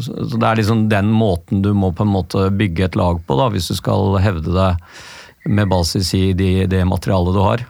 [0.00, 3.38] Så det er liksom den måten du må på en måte bygge et lag på,
[3.38, 7.66] da, hvis du skal hevde deg med basis i de, det materialet du har.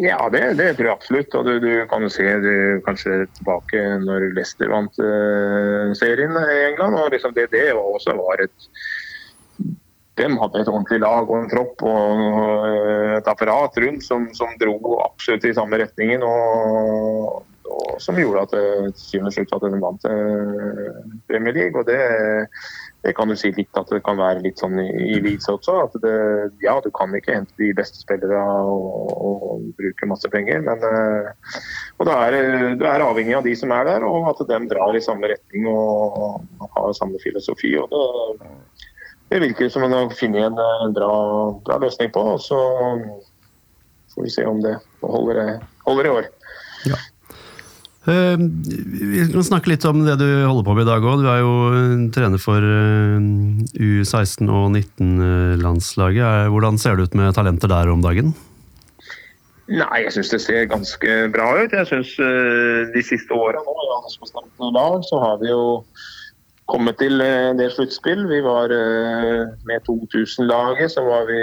[0.00, 1.34] Ja, det, det tror jeg absolutt.
[1.34, 2.52] Og du, du kan jo se du,
[2.86, 6.96] kanskje tilbake når Leicester vant uh, serien i England.
[6.96, 8.70] og liksom det, det var også var et
[10.18, 12.24] de hadde et ordentlig lag og en tropp og
[12.66, 16.24] eh, et apparat rundt som, som dro absolutt i samme retningen.
[16.26, 21.78] Og, og som gjorde at det til slutt at de vant eh, Premier League.
[21.78, 22.00] og det,
[23.06, 25.76] det kan du si litt at det kan være litt sånn i, i Leeds også.
[25.86, 26.16] at det,
[26.66, 31.30] Ja, du kan ikke hente de beste spillerne og, og bruke masse penger, men eh,
[32.02, 32.36] og da er,
[32.80, 35.70] det- er avhengig av de som er der, og at de drar i samme retning
[35.70, 36.42] og
[36.76, 37.76] har samme filosofi.
[37.78, 38.50] og det
[39.30, 41.12] det virker som man har funnet en en bra,
[41.64, 42.24] bra løsning på.
[42.34, 42.58] og Så
[44.14, 46.28] får vi se om det holder, holder i år.
[48.08, 51.22] Eh, Vi kan snakke litt om det du holder på med i dag òg.
[51.22, 53.18] Du er jo eh, trener for eh,
[53.76, 56.46] U16 og 19-landslaget.
[56.46, 58.32] Eh, Hvordan ser det ut med talenter der om dagen?
[59.70, 61.70] Nei, jeg syns det ser ganske bra ut.
[61.70, 64.00] Jeg synes uh, De siste åra nå, ja,
[64.74, 65.84] lag, så har vi jo
[66.70, 68.24] kommet til det en sluttspill.
[68.30, 71.40] Vi var eh, med 2000-laget, så var vi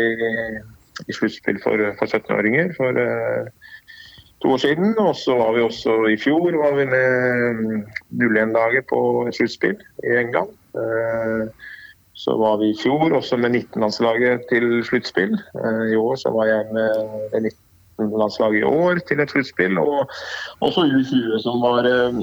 [1.07, 3.49] i sluttspill for, for 17-åringer for eh,
[4.41, 4.95] to år siden.
[4.99, 7.81] Og så var vi også i fjor var vi med mm,
[8.23, 10.53] 01-laget på et sluttspill i England.
[10.75, 11.49] Eh,
[12.17, 15.35] Så var vi i fjor også med 19-landslaget til sluttspill.
[15.37, 16.89] Eh, I år så var jeg med
[17.33, 17.51] det
[17.99, 19.77] 19-landslaget i år til et sluttspill.
[19.77, 20.09] Og
[20.65, 22.17] også U20 som, var, eh,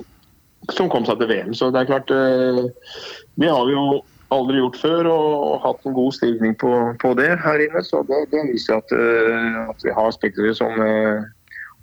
[0.72, 1.54] som kom seg til VM.
[1.56, 2.64] Så det er klart eh,
[3.40, 4.02] Det har vi jo
[4.34, 6.72] aldri gjort før og, hatt en god stigning på,
[7.02, 7.82] på det her inne.
[7.86, 11.26] Så det, det viser at, eh, at vi har spektere som eh,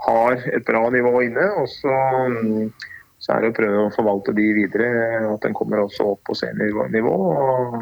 [0.08, 1.48] har et bra nivå inne.
[1.62, 1.96] Og så,
[2.34, 2.72] mm,
[3.22, 4.92] så er det å prøve å forvalte de videre,
[5.30, 7.16] at den kommer også opp på seniornivå.
[7.32, 7.78] Og,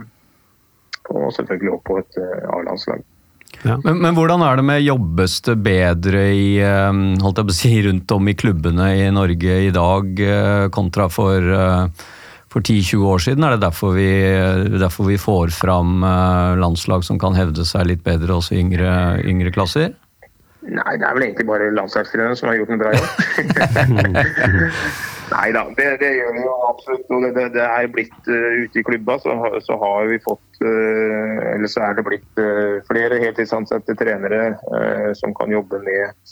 [1.10, 2.50] og selvfølgelig opp på et eh,
[3.58, 3.84] A-landslag.
[3.84, 7.60] Men, men hvordan er det med jobbes det bedre i, eh, holdt jeg på å
[7.60, 11.88] si, rundt om i klubbene i Norge i dag eh, kontra for, eh,
[12.50, 13.44] for 10-20 år siden?
[13.44, 14.10] Er det derfor vi,
[14.80, 19.20] derfor vi får fram eh, landslag som kan hevde seg litt bedre også i yngre,
[19.28, 19.94] yngre klasser?
[20.70, 23.10] Nei, det er vel egentlig bare landslagstreneren som har gjort en bra jobb.
[25.30, 27.10] Nei da, det, det gjør vi jo absolutt.
[27.13, 31.54] Og det, det, er blitt uh, ute i klubba, så, så har vi fått uh,
[31.54, 34.56] Eller så er det blitt uh, flere heltidsansatte trenere
[35.18, 36.32] som kan jobbe med,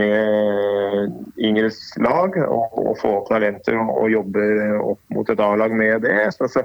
[0.00, 4.46] med yngres lag og, og få opp talenter og, og jobbe
[4.78, 6.16] opp mot et A-lag med det.
[6.36, 6.64] Så,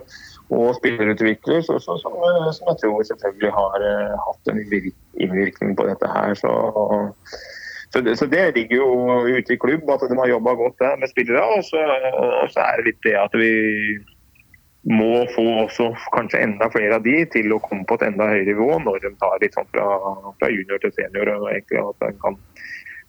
[0.53, 3.89] og spillerutvikler, så, som, som jeg tror selvfølgelig har
[4.27, 6.35] hatt en innvirkning på dette her.
[6.37, 6.53] Så,
[7.95, 8.87] så det, så det ligger jo
[9.37, 11.43] ute i klubb, at de har jobba godt der med spillere.
[11.55, 11.79] Og så,
[12.43, 13.51] og så er det litt det at vi
[14.91, 18.49] må få også kanskje enda flere av de til å komme på et enda høyere
[18.51, 19.85] nivå når de tar litt sånn fra,
[20.41, 21.31] fra junior til senior.
[21.37, 22.35] og egentlig At de kan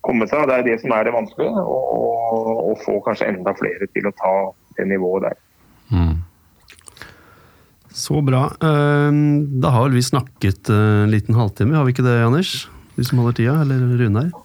[0.06, 0.46] komme seg.
[0.46, 1.66] Det er det som er det vanskelige.
[1.66, 4.36] Og få kanskje enda flere til å ta
[4.78, 5.42] det nivået der.
[5.90, 6.14] Mm.
[7.90, 8.46] Så bra.
[8.54, 9.20] Eh,
[9.66, 12.68] Da har vel vi snakket eh, en liten halvtime, har vi ikke det, Anders?
[12.96, 13.82] Du som holder tida, eller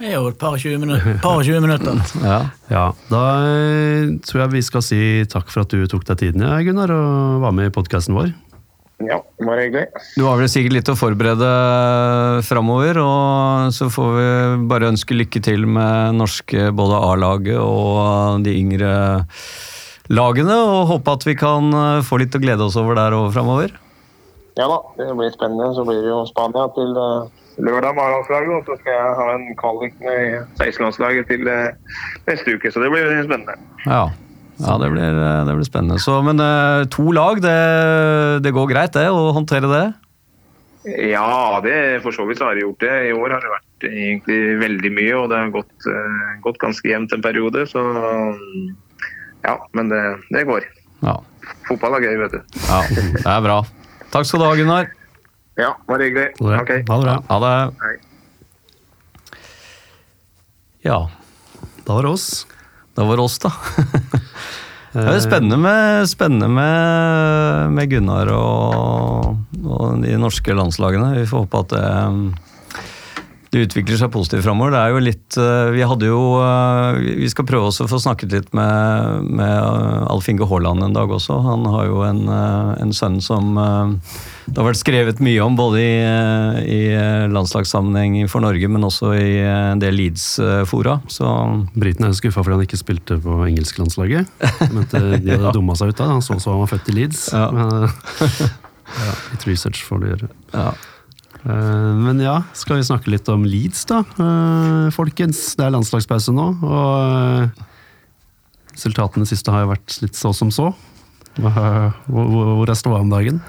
[0.03, 1.19] er jo et par og 20 minutter.
[1.23, 1.99] Par 20 minutter.
[2.19, 2.39] Ja.
[2.67, 4.99] Ja, da eh, tror jeg vi skal si
[5.31, 8.33] takk for at du tok deg tiden, ja, Gunnar, og var med i podkasten vår.
[9.07, 9.85] Ja, det var hyggelig.
[10.19, 11.51] Du har vel sikkert litt å forberede
[12.45, 14.29] framover, og så får vi
[14.69, 18.93] bare ønske lykke til med norske både A-laget og de yngre
[20.11, 23.31] lagene, og håpe at vi kan eh, få litt å glede oss over der og
[23.31, 23.79] framover.
[24.59, 25.71] Ja da, det blir spennende.
[25.77, 27.29] Så blir det jo Spania til eh,
[27.65, 30.19] lørdag med A-landslaget, og så skal jeg ha en kvalik med
[30.60, 31.97] 16-landslaget til eh,
[32.30, 32.71] neste uke.
[32.74, 33.58] Så det blir spennende.
[33.86, 34.04] Ja,
[34.62, 36.00] ja det, blir, eh, det blir spennende.
[36.02, 37.58] Så, men eh, to lag, det,
[38.45, 39.88] det går greit det, å håndtere det?
[41.12, 42.93] Ja, det for så vidt har det gjort det.
[43.12, 45.89] I år har det vært egentlig veldig mye, og det har gått,
[46.41, 47.67] gått ganske jevnt en periode.
[47.69, 48.71] Så mm,
[49.45, 50.02] ja, men det,
[50.34, 50.65] det går.
[51.06, 51.19] Ja.
[51.67, 52.58] Fotball er gøy, vet du.
[52.65, 53.60] ja, det er bra.
[54.12, 54.89] Takk skal du ha, Gunnar.
[55.62, 56.32] Ja, bare hyggelig.
[56.39, 56.62] Ha det.
[56.63, 56.71] Ok.
[56.89, 57.15] Ha det bra.
[57.30, 57.54] Ha det.
[57.86, 57.95] Hei.
[60.88, 61.00] Ja,
[61.86, 62.47] Da var det oss.
[62.97, 63.52] Da var det oss, da.
[64.91, 71.13] Det er spennende med, spennende med, med Gunnar og, og de norske landslagene.
[71.15, 72.82] Vi får håpe at det,
[73.56, 74.74] det utvikler seg positivt framover.
[74.76, 78.02] Det er jo litt eh, Vi hadde jo eh, Vi skal prøve også å få
[78.04, 79.56] snakket litt med, med
[80.12, 81.39] Alf Inge Haaland en dag også.
[81.47, 83.95] Han har jo en, eh, en sønn som eh,
[84.47, 86.80] det har vært skrevet mye om, både i, eh, i
[87.32, 90.99] landslagssammenheng for Norge, men også i eh, en del Leeds-fora.
[91.12, 91.27] Så
[91.75, 94.32] Briten er skuffa fordi han ikke spilte på engelsklandslaget.
[94.41, 96.10] De hadde dumma seg ut da.
[96.15, 97.27] Han så så han var født i Leeds.
[97.36, 97.47] Ja.
[97.54, 97.91] Men,
[99.06, 100.32] ja, litt research får du gjøre.
[100.58, 100.71] ja.
[101.41, 105.56] Eh, Men ja, skal vi snakke litt om Leeds, da, eh, folkens.
[105.58, 107.65] Det er landslagspause nå, og eh,
[108.75, 110.71] resultatene siste har jo vært litt så som så.
[111.41, 113.39] Hvor er ståa om dagen?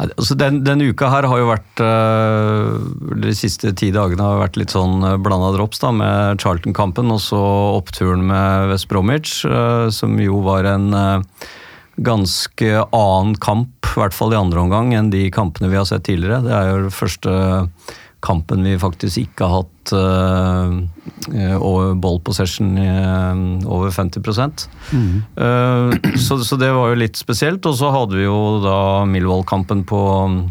[0.00, 2.76] Altså den, denne uka her har jo vært øh,
[3.20, 7.40] De siste ti dagene har vært litt sånn blanda drops, da, med Charlton-kampen og så
[7.76, 10.94] oppturen med West Bromwich, øh, som jo var en
[12.00, 16.06] ganske annen kamp, i hvert fall i andre omgang, enn de kampene vi har sett
[16.08, 16.40] tidligere.
[16.46, 17.34] Det er jo det første
[18.20, 24.68] kampen vi faktisk ikke har hatt øh, over ball possession øh, over 50
[25.40, 27.64] Eh, så, så det var jo litt spesielt.
[27.66, 30.02] Og så hadde vi jo da Millwall-kampen på,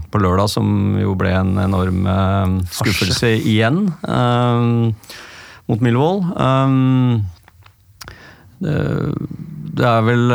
[0.10, 3.86] på lørdag, som jo ble en enorm skuffelse skuffelse igjen
[5.70, 6.24] mot Millwall.
[6.34, 7.28] Um,
[8.60, 10.34] det, er vel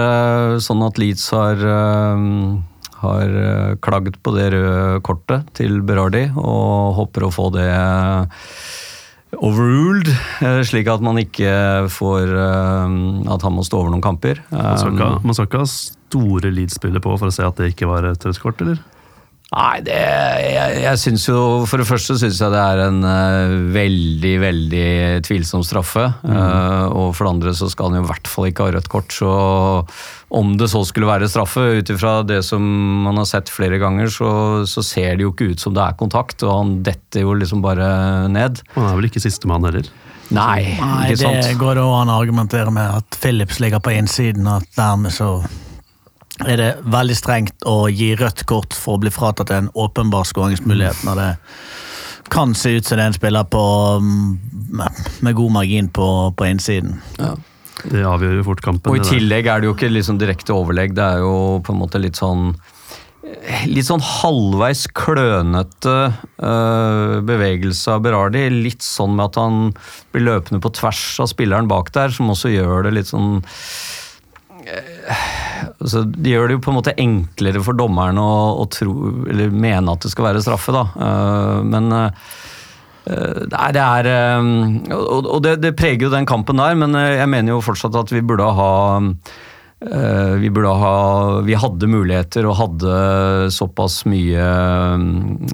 [0.62, 1.66] sånn at Leeds har
[3.04, 3.34] har
[3.84, 7.68] klagd klaget på det røde kortet til Berardi og håper å få det
[9.34, 10.08] overruled,
[10.42, 14.40] eh, slik at man ikke får eh, At han må stå over noen kamper.
[14.52, 17.88] Man skal ikke, Um, ha- ha store Leeds-spillere på for å se at det ikke
[17.90, 18.78] var et rødt kort, eller?
[19.54, 21.38] Nei, det, jeg, jeg syns jo
[21.68, 24.86] For det første syns jeg det er en uh, veldig, veldig
[25.26, 26.08] tvilsom straffe.
[26.24, 28.90] Eh, og for det andre så skal han jo i hvert fall ikke ha rødt
[28.90, 29.14] kort.
[29.14, 29.30] Så
[30.34, 32.64] om det så skulle være straffe, ut ifra det som
[33.04, 34.30] man har sett flere ganger, så,
[34.68, 37.62] så ser det jo ikke ut som det er kontakt, og han detter jo liksom
[37.64, 37.86] bare
[38.32, 38.64] ned.
[38.74, 39.86] Han er vel ikke sistemann heller?
[40.34, 41.44] Nei, Nei, ikke sant?
[41.44, 45.36] det går det an å argumentere med at Phillips ligger på innsiden, at dermed så
[46.42, 51.04] er det veldig strengt å gi rødt kort for å bli fratatt en åpenbar skåringsmulighet
[51.06, 51.30] når det
[52.32, 53.64] kan se ut som det er en spiller på,
[54.00, 54.78] mm,
[55.22, 56.96] med god margin på, på innsiden.
[57.84, 58.90] Det avgjør jo fort kampen.
[58.90, 61.82] Og i tillegg er det jo ikke liksom direkte overlegg, det er jo på en
[61.84, 62.54] måte litt sånn
[63.64, 65.94] Litt sånn halvveis klønete
[66.44, 68.42] øh, bevegelse av Berardi.
[68.52, 69.56] Litt sånn med at han
[70.12, 73.40] blir løpende på tvers av spilleren bak der, som også gjør det litt sånn
[74.68, 75.24] eh,
[75.84, 78.94] altså, De gjør det jo på en måte enklere for dommeren å, å tro,
[79.30, 80.84] eller mene at det skal være straffe, da.
[80.96, 82.34] Uh, men uh,
[83.04, 84.06] Nei, det er
[84.96, 88.08] Og og det, det preger jo den kampen der, men jeg mener jo fortsatt at
[88.08, 88.70] vi burde ha
[90.40, 92.94] vi burde ha Vi hadde muligheter og hadde
[93.52, 94.46] såpass mye,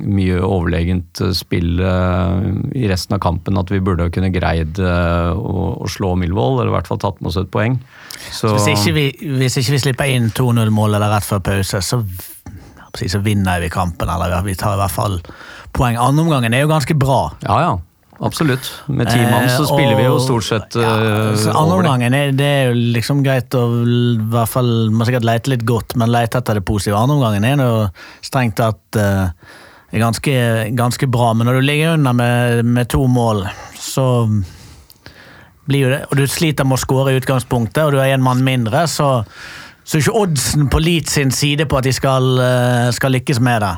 [0.07, 2.37] mye overlegent spill eh,
[2.79, 6.73] i resten av kampen at vi burde kunne greid eh, å, å slå Milvold, eller
[6.73, 7.79] i hvert fall tatt med oss et poeng.
[8.31, 9.07] Så, Hvis ikke vi,
[9.40, 12.03] hvis ikke vi slipper inn 2-0-målet eller rett før pause, så,
[13.01, 14.11] så vinner vi kampen.
[14.12, 15.21] Eller vi tar i hvert fall
[15.77, 15.99] poeng.
[16.01, 17.23] Andreomgangen er jo ganske bra.
[17.47, 17.79] Ja, ja.
[18.20, 18.83] Absolutt.
[18.87, 22.12] Med ti mann så Eh, spiller vi jo stort sett ja, eh, så over det.
[22.12, 25.96] er, det er jo liksom greit å i hvert fall, Må sikkert lete litt godt,
[25.96, 27.00] men lete etter det positive.
[27.00, 27.88] Andre omgangen er jo
[28.20, 29.33] strengt tatt uh,
[29.92, 30.35] ganske,
[30.76, 33.46] ganske bra, men når du ligger under med, med to mål,
[33.78, 34.28] så
[35.64, 38.24] blir jo det Og du sliter med å skåre i utgangspunktet, og du er én
[38.24, 39.24] mann mindre, så
[39.80, 42.37] så er ikke oddsen på Leeds sin side på at de skal,
[42.94, 43.72] skal lykkes med det.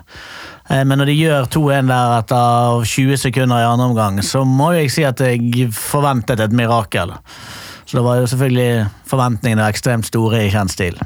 [0.70, 4.72] Eh, Men når de gjør 2-1 der etter 20 sekunder i andre omgang, så må
[4.76, 7.14] jeg si at jeg forventet et mirakel.
[7.86, 11.00] Så det var jo selvfølgelig forventningene ekstremt store i kjent stil.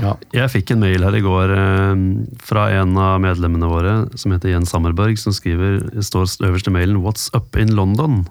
[0.00, 0.14] Ja.
[0.32, 2.00] Jeg fikk en mail her i går eh,
[2.42, 7.02] fra en av medlemmene våre, som heter Jens Hammerberg, som skriver, står øverst i mailen
[7.02, 8.24] 'What's up in London?'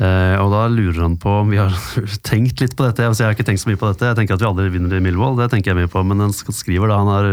[0.00, 1.74] Eh, og da lurer han på om vi har
[2.28, 3.04] tenkt litt på dette.
[3.04, 4.08] Altså, jeg har ikke tenkt så mye på dette.
[4.08, 6.02] Jeg tenker at vi aldri vinner i Millwall, det tenker jeg mye på.
[6.08, 7.30] Men han skriver da, han har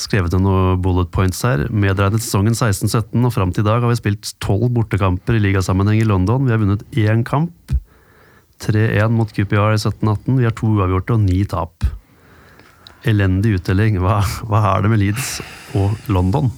[0.00, 1.66] skrevet noen bullet points her.
[1.68, 6.00] Medregnet sesongen 16-17 og fram til i dag har vi spilt tolv bortekamper i ligasammenheng
[6.00, 6.48] i London.
[6.48, 7.76] Vi har vunnet én kamp.
[8.62, 10.38] 3-1 mot QPR i 17-18.
[10.38, 11.84] Vi har to uavgjorte og ni tap.
[13.04, 14.00] Elendig uttelling.
[14.00, 15.40] Hva, hva er det med Leeds
[15.76, 16.48] og London?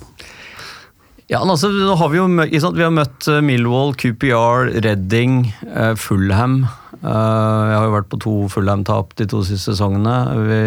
[1.33, 2.27] Ja, altså, nå har vi, jo
[2.61, 2.77] sant?
[2.77, 5.39] vi har møtt eh, Millwall, QPR, Redding,
[5.71, 6.67] eh, Fulham.
[7.01, 10.19] Eh, jeg har jo vært på to Fulham-tap de to siste sesongene.
[10.45, 10.61] Vi,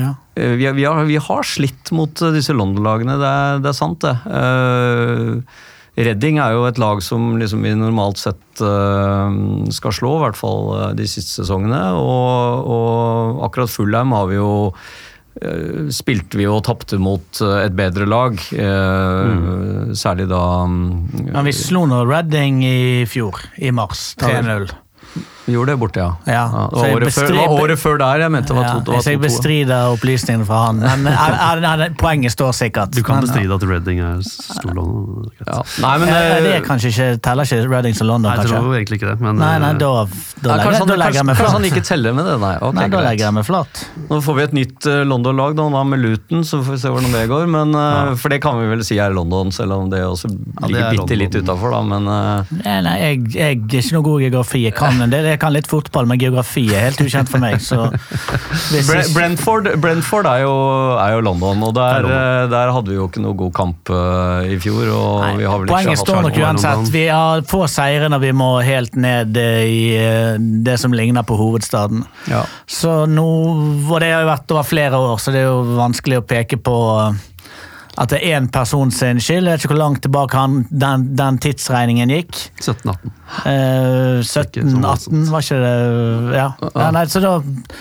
[0.00, 0.14] ja.
[0.38, 3.36] vi, vi, har, vi har slitt mot disse London-lagene, det,
[3.66, 4.16] det er sant det.
[6.00, 10.94] Redding er jo et lag som liksom vi normalt sett skal slå, i hvert fall
[10.96, 11.82] de siste sesongene.
[12.00, 14.52] Og, og akkurat Fulham har vi jo
[15.92, 21.54] Spilte vi og tapte mot eh, et bedre lag, eh, særlig da mm, Men vi
[21.56, 24.10] slo nå Redding i fjor, i mars.
[24.20, 24.68] 3-0.
[25.46, 26.10] Vi gjorde det borte, ja.
[26.30, 28.72] Ja, det, var året før, det var året før der jeg mente det var Ja,
[28.76, 30.78] to- det var så jeg bestrider opplysningene fra han.
[30.82, 32.92] Men eh, er, er, er, poenget står sikkert.
[32.94, 35.26] Du kan Men, bestride at Reading er stor London.
[35.46, 35.62] Ja.
[35.82, 38.46] Nei, men Eh, det eh, er kanskje ikke, teller ikke Reading som London, Nei, jeg
[38.46, 38.60] kanskje?
[38.62, 39.16] tror egentlig ikke det.
[39.24, 41.42] Men Nei, nei, eh, da, da, ja, legger, kanskje, han, da legger jeg kanskje, flat.
[41.42, 42.54] kanskje han ikke teller med det, nei.
[42.62, 43.08] Okay, Nei, da greit.
[43.10, 43.82] legger jeg meg flat.
[44.12, 46.92] Nå får vi et nytt eh, London-lag da, da med Luton, så får vi se
[46.94, 47.46] hvordan det går.
[47.56, 48.14] Men, ja.
[48.22, 50.96] For det kan vi vel si er London, selv om det også det ligger er
[51.00, 51.82] bitte litt utafor, da.
[51.82, 54.62] Men eh, Nei, nei, jeg, jeg er ikke noe god i geografi.
[54.68, 57.58] Jeg kan, en del, jeg kan litt fotball, men geografi er helt ukjent for meg.
[57.64, 57.78] Så
[58.72, 60.52] hvis Bre- Brentford, Brentford er, jo,
[61.00, 63.92] er jo London, og der, er eh, der hadde vi jo ikke noe god kamp
[63.94, 64.84] eh, i fjor.
[64.92, 66.92] Og Nei, vi har vel ikke Poenget står nok uansett.
[66.94, 71.36] Vi har få seire når vi må helt ned i eh, det som ligner på
[71.40, 72.04] hovedstaden.
[72.30, 72.44] Ja.
[72.68, 73.26] Så nå,
[73.88, 76.60] og det har jo vært over flere år, så det er jo vanskelig å peke
[76.62, 76.76] på
[78.02, 79.46] at det er én person sin skyld.
[79.46, 82.34] Jeg vet ikke hvor langt tilbake han, den, den tidsregningen gikk.
[82.58, 83.12] 17-18.
[83.48, 86.46] Eh, Ikke så 17-18, var ikke det Ja.
[86.76, 87.30] ja nei, så da,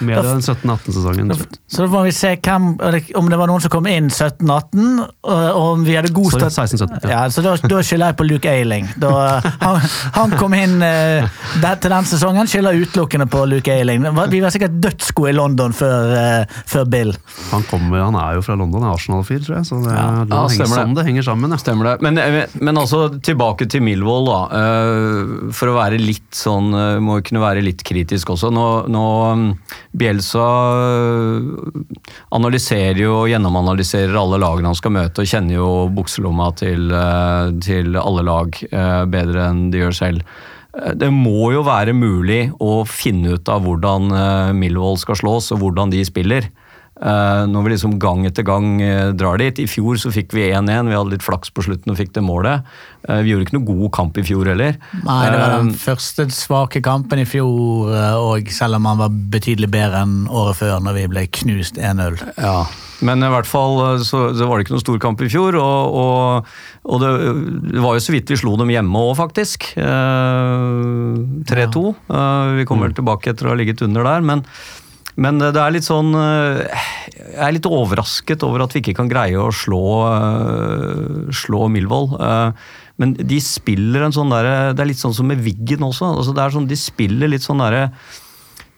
[0.07, 1.33] Mer enn 17-18-sesongen.
[1.67, 2.69] så da må vi se hvem,
[3.19, 7.09] om det var noen som kom inn 17-18, og om vi hadde god Sorry, 1617,
[7.09, 7.17] Ja.
[7.25, 8.87] Ja, så da, da skylder jeg på Luke Ailing.
[9.01, 9.11] Da,
[9.65, 9.81] han,
[10.15, 11.27] han kom inn eh,
[11.63, 14.05] der, til den sesongen, skylder utelukkende på Luke Ailing.
[14.31, 17.11] Vi var sikkert dødsgode i London før, eh, før Bill.
[17.51, 19.67] Han, kommer, han er jo fra London, er Arsenal-fyr, tror jeg.
[19.71, 20.07] Så det, Ja.
[20.27, 21.53] Det henger, stemmer sånn det henger sammen.
[21.53, 21.59] Ja.
[21.61, 21.93] Stemmer det.
[22.05, 24.39] Men, eh, men altså, tilbake til Milvold, da.
[24.59, 28.51] eh, For å være litt sånn eh, Må jo kunne være litt kritisk også.
[28.53, 29.05] Nå, nå
[29.97, 30.45] Bjelsa Bielsa
[30.85, 32.05] eh,
[32.37, 36.91] analyserer jo og gjennomanalyserer alle lagene han skal møte, og kjenner jo bukselomma til,
[37.63, 38.57] til alle lag
[39.11, 40.39] bedre enn de gjør selv.
[40.71, 45.63] Det må jo være mulig å finne ut av hvordan Milvold Millwall skal slås, og
[45.63, 46.47] hvordan de spiller.
[47.01, 49.63] Eh, når vi liksom gang etter gang eh, drar dit.
[49.63, 52.21] I fjor så fikk vi 1-1, vi hadde litt flaks på slutten og fikk det
[52.25, 52.67] målet.
[53.07, 54.77] Eh, vi gjorde ikke noe god kamp i fjor heller.
[55.01, 57.89] Nei, det var den første svake kampen i fjor,
[58.21, 62.21] og selv om han var betydelig bedre enn året før, når vi ble knust 1-0.
[62.37, 62.59] Ja,
[63.01, 65.95] men i hvert fall så, så var det ikke noen stor kamp i fjor, og,
[66.01, 66.51] og,
[66.85, 67.09] og det,
[67.73, 69.71] det var jo så vidt vi slo dem hjemme òg, faktisk.
[69.81, 71.83] Eh, 3-2.
[72.13, 74.45] Eh, vi kommer vel tilbake etter å ha ligget under der, men,
[75.19, 76.61] men det er litt sånn eh,
[77.35, 81.67] Jeg er litt overrasket over at vi ikke kan greie å slå, eh, slå.
[81.67, 82.51] Eh,
[83.01, 86.11] men de spiller en sånn derre Det er litt sånn som med Wiggen også.
[86.17, 87.89] altså det er sånn, De spiller litt sånn derre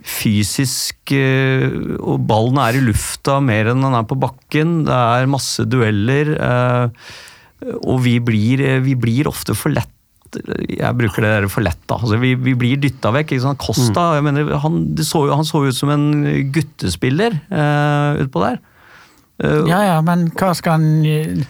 [0.04, 1.68] fysisk eh,
[2.00, 4.84] Og ballen er i lufta mer enn den er på bakken.
[4.88, 6.34] Det er masse dueller.
[6.36, 9.90] eh, Og vi blir, eh, vi blir ofte for lett
[10.42, 11.98] jeg bruker det der for lett, da.
[12.00, 13.36] Altså, vi, vi blir dytta vekk.
[13.36, 13.62] Ikke sant?
[13.64, 16.08] Costa jeg mener, han, det så, han så ut som en
[16.54, 18.60] guttespiller uh, utpå der.
[19.44, 21.46] Uh, Ja, ja, men hva skal han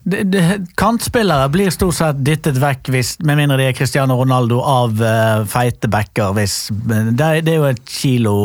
[0.00, 0.42] de, de,
[0.80, 5.46] Kantspillere blir stort sett dyttet vekk, hvis, med mindre de er Cristiano Ronaldo, av uh,
[5.50, 6.32] feite backer.
[6.38, 8.36] Hvis, det, det er jo et kilo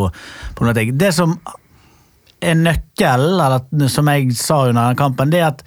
[0.57, 0.95] problematikk.
[0.99, 1.37] Det som
[2.43, 5.63] er nøkkelen, eller som jeg sa under kampen, det er at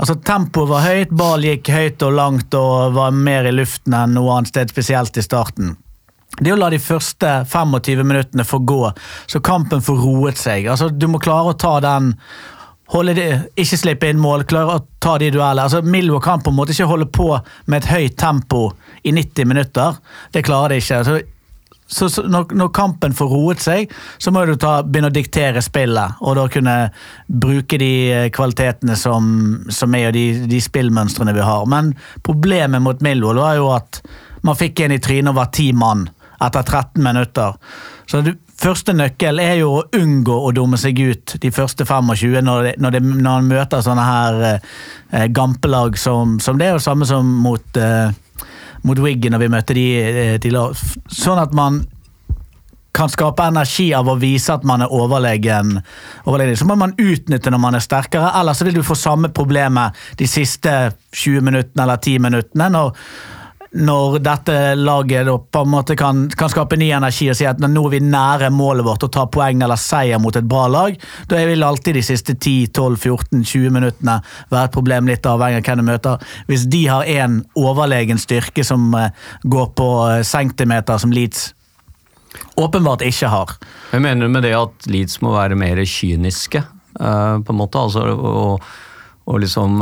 [0.00, 4.16] altså, tempoet var høyt, ball gikk høyt og langt og var mer i luften enn
[4.16, 5.76] noe annet sted, spesielt i starten.
[6.40, 8.84] Det å la de første 25 minuttene få gå,
[9.28, 10.70] så kampen får roet seg.
[10.70, 12.14] Altså, du må klare å ta den
[12.90, 15.68] det, Ikke slippe inn mål, klare å ta de duellene.
[15.68, 17.28] Altså, Milvo kan på en måte ikke holde på
[17.66, 18.72] med et høyt tempo
[19.02, 20.00] i 90 minutter.
[20.32, 21.04] Det klarer de ikke.
[21.06, 21.20] Så,
[21.90, 25.62] så, så når, når kampen får roet seg, så må du ta, begynne å diktere
[25.64, 26.20] spillet.
[26.22, 26.76] Og da kunne
[27.26, 29.26] bruke de eh, kvalitetene som,
[29.74, 31.66] som er, og de, de spillmønstrene vi har.
[31.70, 31.92] Men
[32.26, 34.02] problemet mot Millwall var jo at
[34.46, 36.06] man fikk en i trynet og var ti mann
[36.40, 37.58] etter 13 minutter.
[38.08, 42.40] Så det første nøkkel er jo å unngå å dumme seg ut de første 25
[42.46, 47.76] når, når, han møter sånne her eh, gampelag som, som det og samme som mot,
[47.76, 48.14] eh,
[48.86, 50.92] mot Wiggen når vi møtte de eh, tidligere.
[51.12, 51.82] Sånn at man
[52.96, 55.76] kan skape energi av å vise at man er overlegen.
[56.26, 56.56] overlegen.
[56.58, 60.26] Så må man utnytte når man er sterkere, ellers vil du få samme problemet de
[60.28, 60.72] siste
[61.14, 62.70] 20 minuttene eller 10 minuttene.
[62.70, 62.96] når
[63.70, 67.82] når dette laget på en måte kan, kan skape ny energi og si at nå
[67.86, 70.96] er vi nære målet vårt og tar poeng eller seier mot et bra lag,
[71.30, 74.18] da vil alltid de siste 10-12-14-20 minuttene
[74.50, 76.26] være et problem, litt avhengig av hvem du møter.
[76.50, 79.14] Hvis de har en overlegen styrke som eh,
[79.46, 81.52] går på eh, centimeter, som Leeds
[82.58, 83.54] åpenbart ikke har.
[83.92, 86.64] Jeg mener med det at Leeds må være mer kyniske,
[86.98, 87.86] eh, på en måte.
[87.86, 88.66] Altså, og,
[89.30, 89.78] og liksom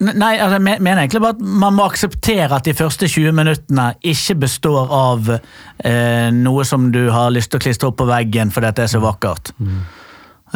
[0.00, 3.90] Nei, altså, jeg mener egentlig bare at man må akseptere at de første 20 minuttene
[4.00, 8.52] ikke består av eh, noe som du har lyst til å klistre opp på veggen
[8.54, 9.52] fordi det er så vakkert.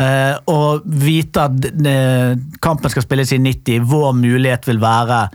[0.01, 2.33] Eh, og vite at eh,
[2.65, 5.27] kampen skal spilles i 90, vår mulighet vil være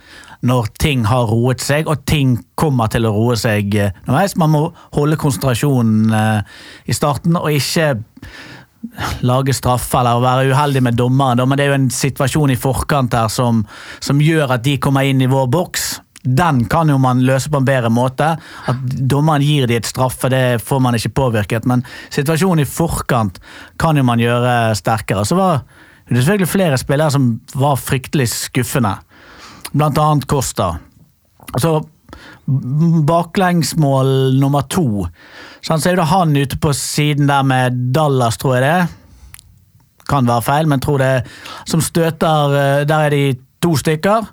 [0.49, 4.37] når ting har roet seg, og ting kommer til å roe seg eh, underveis.
[4.39, 4.63] Man må
[4.95, 7.93] holde konsentrasjonen eh, i starten, og ikke
[9.27, 11.41] lage straffe eller være uheldig med dommeren.
[11.47, 13.65] Men det er jo en situasjon i forkant her som,
[13.99, 15.89] som gjør at de kommer inn i vår boks.
[16.23, 18.33] Den kan jo man løse på en bedre måte.
[18.67, 21.67] At dommeren gir de et straffe, det får man ikke påvirket.
[21.69, 23.39] Men situasjonen i forkant
[23.79, 25.25] kan jo man gjøre sterkere.
[25.27, 25.63] Så var
[26.09, 28.97] det selvfølgelig flere spillere som var fryktelig skuffende.
[29.71, 30.73] Blant annet Costa.
[31.53, 31.79] Altså,
[33.07, 35.07] baklengsmål nummer to.
[35.61, 38.87] Så er det han ute på siden der med Dallas, tror jeg det.
[40.09, 41.27] Kan være feil, men tror det
[41.69, 44.25] Som støter eh, Der er de to stykker.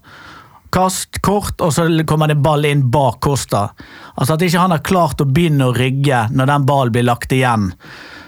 [0.73, 3.69] Kast, kort, og så kommer det ball inn bak Kosta.
[4.17, 7.33] Altså At ikke han har klart å begynne å rygge når den ballen blir lagt
[7.33, 7.71] igjen.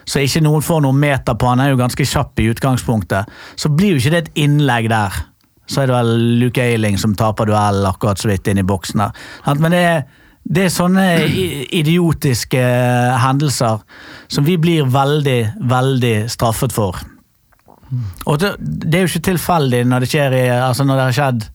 [0.08, 3.28] Så ikke noen får noen meter på han, han, er jo ganske kjapp i utgangspunktet.
[3.56, 5.18] Så blir jo ikke det et innlegg der.
[5.68, 9.04] Så er det vel Luke Eiling som taper duell akkurat så vidt inn i boksen
[9.04, 9.28] der.
[9.60, 10.00] Men det er,
[10.48, 11.04] det er sånne
[11.76, 12.64] idiotiske
[13.24, 13.84] hendelser
[14.32, 16.96] som vi blir veldig, veldig straffet for.
[18.28, 18.54] Og det,
[18.92, 21.46] er jo ikke tilfeldig når det skjer i, altså når det har skjedd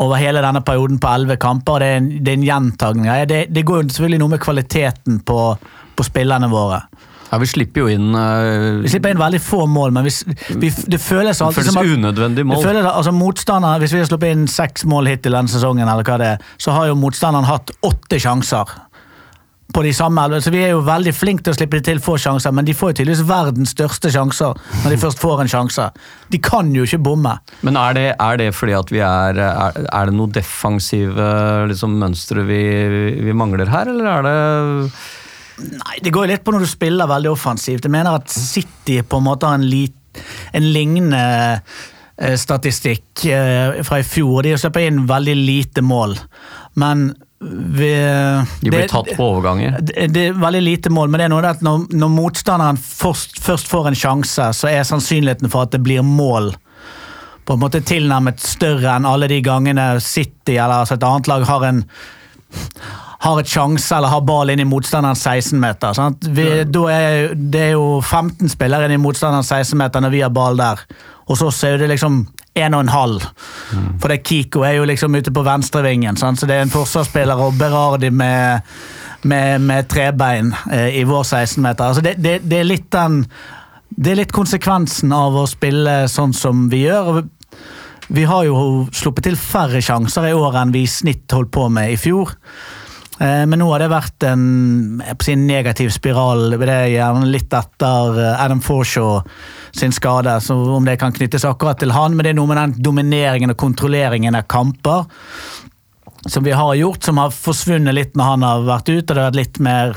[0.00, 1.82] over hele denne perioden på elleve kamper.
[1.82, 3.10] Det er en, en gjentagning.
[3.28, 5.40] Det, det går jo selvfølgelig noe med kvaliteten på,
[5.96, 6.80] på spillerne våre.
[7.30, 10.14] Ja, Vi slipper jo inn uh, Vi slipper inn veldig få mål, men vi,
[10.58, 12.58] vi, det føles Det føles som at unødvendig mål.
[12.58, 16.06] Det føles, altså motstander, Hvis vi har sluppet inn seks mål hittil denne sesongen, eller
[16.06, 18.78] hva det er, så har jo motstanderen hatt åtte sjanser.
[19.70, 22.50] På de samme, så Vi er jo veldig flinke til å slippe til få sjanser,
[22.50, 25.86] men de får jo tydeligvis verdens største sjanser når de først får en sjanse.
[26.34, 27.36] De kan jo ikke bomme.
[27.62, 31.30] Men er det, er det fordi at vi er Er, er det noe defensive
[31.70, 32.60] liksom, mønstre vi,
[33.22, 34.36] vi mangler her, eller er det
[35.60, 37.84] Nei, Det går jo litt på når du spiller veldig offensivt.
[37.86, 40.20] Jeg mener at City på en måte har en, lit,
[40.56, 41.22] en lignende
[42.18, 44.42] eh, statistikk eh, fra i fjor.
[44.46, 46.16] De slipper inn veldig lite mål,
[46.80, 47.92] men vi,
[48.60, 49.78] De blir det- tatt på overganger?
[49.80, 53.38] Det, det er veldig lite mål, men det er noe at når, når motstanderen først,
[53.40, 56.50] først får en sjanse, så er sannsynligheten for at det blir mål
[57.48, 61.46] på en måte tilnærmet større enn alle de gangene City eller altså et annet lag
[61.48, 61.80] har en
[63.20, 65.92] har et sjanse eller har ball inn i motstanderens 16-meter.
[65.96, 66.24] sant?
[66.24, 70.56] Da er, det er jo 15 spillere inn i motstanderens 16-meter når vi har ball
[70.56, 70.80] der.
[71.30, 72.22] Og så er det liksom
[72.58, 73.26] en og en halv.
[74.00, 76.40] For det Kiko er jo liksom ute på venstrevingen, sant?
[76.40, 78.66] så det er en forsvarsspiller og Berardi med,
[79.22, 81.84] med, med trebein eh, i vår 16-meter.
[81.92, 83.24] Altså det, det, det er litt den
[83.90, 87.24] Det er litt konsekvensen av å spille sånn som vi gjør.
[88.08, 91.68] vi har jo sluppet til færre sjanser i år enn vi i snitt holdt på
[91.68, 92.32] med i fjor.
[93.20, 96.54] Eh, Men nå har det vært en, sin negativ spiral.
[96.56, 99.20] Det er gjerne litt etter eh, Adam Forshaw
[99.76, 102.16] sin skade, så om det kan knyttes akkurat til han.
[102.16, 105.04] Men det er noe med den domineringen og kontrolleringen av kamper
[106.28, 109.12] som vi har gjort, som har forsvunnet litt når han har vært ute.
[109.12, 109.94] Det har vært litt mer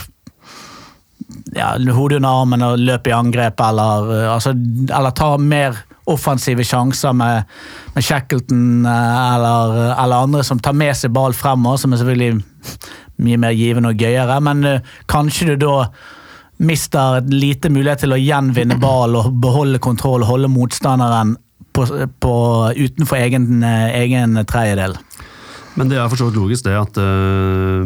[1.55, 4.51] ja, hodet under armen og løp i angrep, eller, eh, altså,
[4.91, 5.79] eller ta mer
[6.11, 7.47] offensive sjanser med,
[7.95, 12.41] med Shackleton eller, eller andre som tar med seg ball fremover, som er selvfølgelig
[13.21, 14.39] mye mer givende og gøyere.
[14.43, 15.77] Men uh, kanskje du da
[16.63, 21.35] mister lite mulighet til å gjenvinne ball og beholde kontroll, holde motstanderen
[21.73, 21.87] på,
[22.21, 22.33] på,
[22.77, 24.93] utenfor egen, eh, egen tredjedel.
[25.73, 27.81] Men det er for så vidt logisk, det at øh,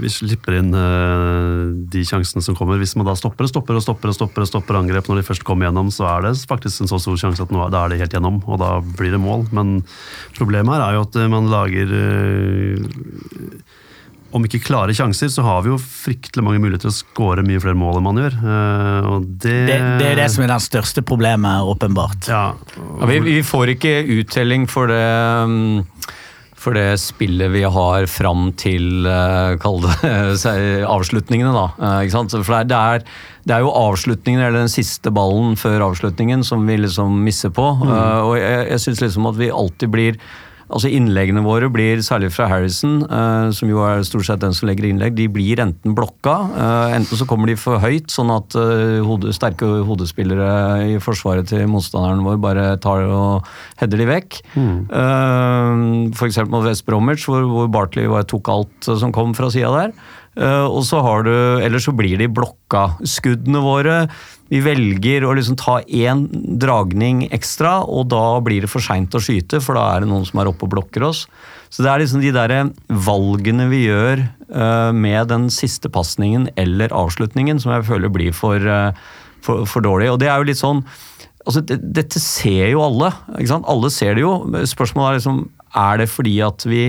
[0.00, 2.78] vi slipper inn øh, de sjansene som kommer.
[2.80, 5.26] Hvis man da stopper og stopper og stopper og stopper og stopper angrep når de
[5.28, 7.84] først kommer gjennom, så er det faktisk en så stor sjanse at nå, er- da
[7.84, 9.44] er det helt gjennom, og da blir det mål.
[9.52, 9.82] Men
[10.38, 12.80] problemet her er jo at øh, man lager øh,
[14.36, 17.60] om ikke klare sjanser, så har vi jo fryktelig mange muligheter til å skåre mye
[17.64, 18.34] flere mål enn man gjør.
[18.40, 22.28] Eh, og det, Det, det er det som er det største problemet, åpenbart.
[22.28, 22.42] Ja,
[23.00, 25.04] Ja, vi, vi får ikke uttelling for det
[25.44, 25.84] um,
[26.68, 29.06] for det spillet vi har fram til
[29.62, 30.12] kall det
[30.98, 31.94] avslutningene, da.
[32.02, 32.36] Ikke sant?
[32.36, 36.68] For det er, det, er, er jo avslutningen, eller den siste ballen før avslutningen, som
[36.68, 37.70] vi liksom misser på.
[37.80, 37.88] Mm.
[38.28, 40.20] og jeg, jeg syns liksom at vi alltid blir
[40.68, 44.68] Altså Innleggene våre blir, særlig fra Harrison, eh, som jo er stort sett den som
[44.68, 48.56] legger innlegg, de blir enten blokka, eh, enten så kommer de for høyt, sånn at
[48.58, 50.50] eh, hode, sterke hodespillere
[50.84, 53.48] i forsvaret til motstanderen vår bare tar og
[53.80, 54.40] header de vekk.
[54.58, 56.12] Mm.
[56.16, 59.72] for eksempel mot West Bromwich, hvor, hvor Bartley bare tok alt som kom fra sida
[59.74, 59.92] der.
[60.38, 62.98] Eh, og så har du Eller så blir de blokka.
[63.02, 64.06] Skuddene våre
[64.48, 66.24] Vi velger å liksom ta én
[66.60, 70.24] dragning ekstra, og da blir det for seint å skyte, for da er det noen
[70.28, 71.26] som er oppe og blokker oss.
[71.68, 72.54] Så det er liksom de der
[72.88, 78.56] valgene vi gjør uh, med den siste pasningen eller avslutningen, som jeg føler blir for,
[78.64, 78.96] uh,
[79.44, 80.08] for, for dårlig.
[80.14, 80.84] Og det er jo litt sånn
[81.48, 83.08] Altså, det, dette ser jo alle.
[83.38, 83.68] ikke sant?
[83.72, 84.32] Alle ser det jo.
[84.68, 85.38] Spørsmålet er liksom
[85.80, 86.82] Er det fordi at vi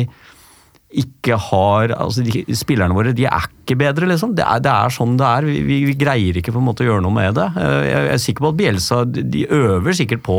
[0.90, 4.32] ikke har altså de, Spillerne våre de er ikke bedre, liksom.
[4.38, 5.46] Det er, det er sånn det er.
[5.46, 7.46] Vi, vi, greier ikke på en måte å gjøre noe med det.
[7.62, 10.38] Eh, Jeg, er sikker på at Bielsa de, øver sikkert på,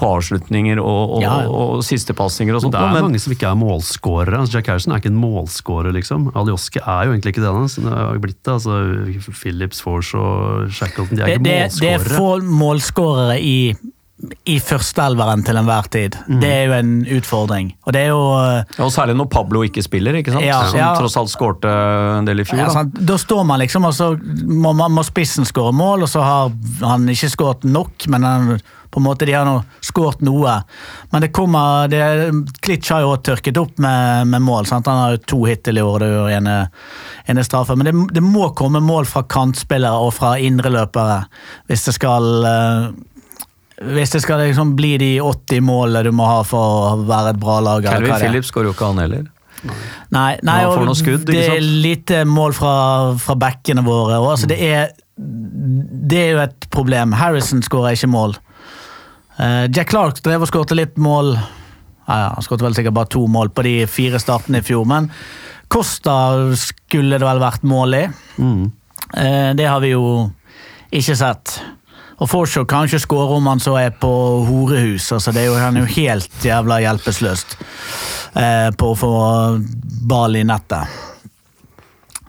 [0.00, 1.50] på avslutninger og, og, Ja, ja.
[1.52, 2.72] og, og sistepasninger og sånt.
[2.72, 4.40] det er men- mange som ikke er målskårere.
[4.40, 6.30] Altså Jack Harrison er ikke en målskårer, liksom.
[6.40, 7.52] Alioski er jo egentlig ikke det.
[7.52, 8.54] Han Det har blitt det.
[8.56, 13.74] Altså, Phillips, Force og Shackleton de er Det, ikke det, det er få målskårere i,
[14.44, 16.16] i førsteelveren til enhver tid.
[16.28, 16.40] Mm.
[16.42, 17.72] Det er jo en utfordring.
[17.86, 20.46] Og det er jo eh, Ja, og særlig når Pablo ikke spiller, ikke sant?
[20.46, 20.92] Ja, som ja.
[20.98, 21.72] tross alt skårte
[22.18, 22.60] en del i fjor.
[22.60, 22.76] ja, da.
[22.76, 23.00] sant?
[23.12, 24.12] Da står man liksom, og så
[24.46, 26.54] må, må spissen skåre mål, og så har
[26.86, 28.54] han ikke skåret nok, men han,
[28.92, 30.58] på en måte de har nå skåret noe.
[31.10, 32.02] Men det kommer det,
[32.62, 34.68] Klitsch har jo også tørket opp med, med mål.
[34.68, 34.90] Sant?
[34.90, 36.56] Han har jo to hittil i år, det er ene,
[37.32, 37.74] ene straffe.
[37.78, 41.22] Men det, det må komme mål fra kantspillere og fra indreløpere
[41.70, 42.92] hvis det skal eh,
[43.90, 47.40] hvis det skal liksom bli de 80 målene du må ha for å være et
[47.42, 47.84] bra lag.
[47.84, 48.14] Calvin.
[48.20, 49.30] Phillips skårer jo ikke han heller.
[50.12, 52.74] Nei, nei og skudd, det er lite mål fra,
[53.22, 54.18] fra bekkene våre.
[54.18, 57.14] Og, altså, det, er, det er jo et problem.
[57.18, 58.36] Harrison skårer ikke mål.
[59.38, 61.34] Uh, Jack Clark drev og skårte litt mål.
[61.36, 64.84] Ja, ja, han skårte vel sikkert bare to mål på de fire startene i fjor,
[64.88, 65.08] men
[65.72, 66.16] Costa
[66.58, 68.02] skulle det vel vært mål i.
[68.42, 68.64] Mm.
[69.14, 70.04] Uh, det har vi jo
[70.92, 71.56] ikke sett.
[72.20, 74.10] Og Forshaw kan ikke skåre om han så er på
[74.48, 75.10] horehus.
[75.12, 77.56] altså det er jo, Han er jo helt jævla hjelpeløst
[78.36, 79.14] eh, på å få
[80.08, 81.00] ball i nettet.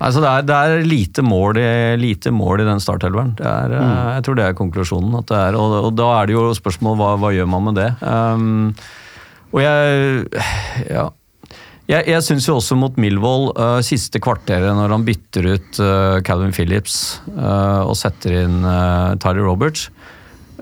[0.04, 1.68] Altså det, er, det er lite mål, i,
[2.00, 3.36] lite mål i den startelveren.
[3.40, 5.16] Det er, eh, Jeg tror det er konklusjonen.
[5.22, 7.80] At det er, og, og da er det jo spørsmål hva, hva gjør man med
[7.80, 7.90] det.
[8.02, 8.74] Um,
[9.54, 10.44] og jeg
[10.90, 11.10] Ja.
[11.92, 16.22] Jeg, jeg syns jo også mot Millwall, uh, siste kvarteret når han bytter ut uh,
[16.24, 19.90] Calvin Phillips uh, og setter inn uh, Tyler Roberts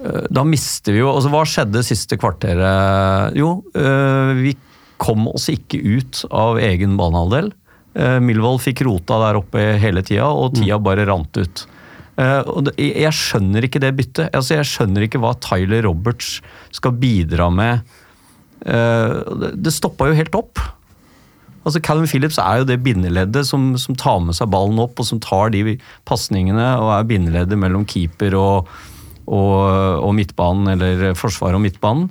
[0.01, 3.37] eh, Da mister vi jo altså Hva skjedde siste kvarteret?
[3.37, 4.55] Jo, eh, vi
[5.01, 7.47] kom oss ikke ut av egen banehalvdel.
[8.21, 11.63] Millwall fikk rota der oppe hele tida, og tida bare rant ut.
[12.21, 14.29] Eh, jeg skjønner ikke det byttet.
[14.35, 16.39] Altså, jeg skjønner ikke hva Tyler Roberts
[16.75, 17.81] skal bidra med.
[18.65, 20.61] Eh, det, det stoppa jo helt opp.
[21.61, 25.07] Altså Calvin Phillips er jo det bindeleddet som, som tar med seg ballen opp, og
[25.07, 25.77] som tar de
[26.09, 28.71] pasningene og er bindeleddet mellom keeper og,
[29.27, 29.57] og,
[30.01, 32.09] og midtbanen, eller forsvaret og midtbanen.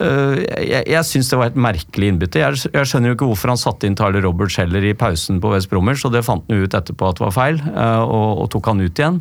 [0.00, 0.36] Eh,
[0.70, 2.40] jeg jeg syns det var et merkelig innbytte.
[2.40, 5.50] Jeg, jeg skjønner jo ikke hvorfor han satte inn Tyler Roberts heller i pausen på
[5.52, 8.50] West Bromwich, og det fant han ut etterpå at det var feil, eh, og, og
[8.54, 9.20] tok han ut igjen.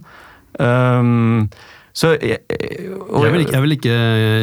[0.60, 1.50] Um,
[1.96, 3.96] så jeg, Jeg vil, ikke, jeg, vil ikke,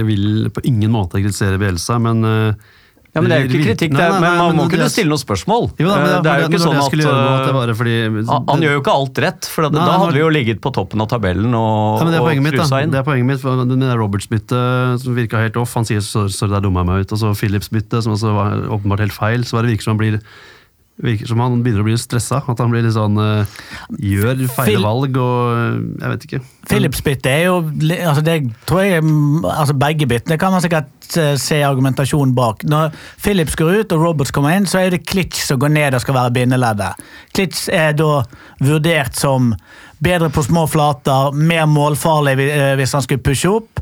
[0.08, 2.74] vil på ingen måte kritisere Bielsa, men eh,
[3.16, 4.64] Ja, men Det er jo ikke kritikk, Nei, det er, nei, men nei, man må
[4.66, 5.62] men kunne stille noen spørsmål.
[5.80, 7.06] Jo da, men Eh, det er jo ikke sånn det at det
[7.48, 7.94] at bare fordi
[8.28, 10.72] Han, gjør jo ikke alt rett, for at, Nei, da hadde vi jo ligget på
[10.76, 12.58] toppen av tabellen og, Ja, det er poenget mitt.
[12.60, 12.82] da.
[12.84, 15.72] Det er poenget mitt, for det der Roberts-byttet som virka helt off.
[15.80, 17.16] Han sier så, så der dumma jeg meg ut.
[17.16, 19.48] Og så Philips-byttet, som også var åpenbart helt feil.
[19.48, 20.20] Så var det virker som han blir
[21.02, 22.40] virker som han begynner å bli stressa.
[22.48, 23.58] At han blir litt sånn uh,
[24.00, 26.40] Gjør feil valg og eh, Jeg vet ikke.
[26.70, 27.58] Philips-byttet er jo
[28.08, 28.36] altså Det
[28.68, 32.64] tror jeg mm, altså Begge byttene kan man sikkert eh, se argumentasjon bak.
[32.68, 35.96] Når Philips går ut og Roberts kommer inn, så er det Klitsch som går ned
[35.96, 37.06] og skal være bindeleddet.
[37.36, 38.22] Klitsch er da
[38.64, 39.52] vurdert som
[40.02, 43.80] bedre på små flater, mer målfarlig vi- hvis han skulle pushe opp.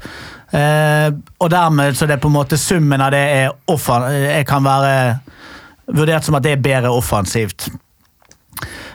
[0.55, 4.07] Og dermed så det er på en måte summen av det er offer,
[4.47, 4.93] kan være
[5.87, 7.69] vurdert som at det er bedre offensivt.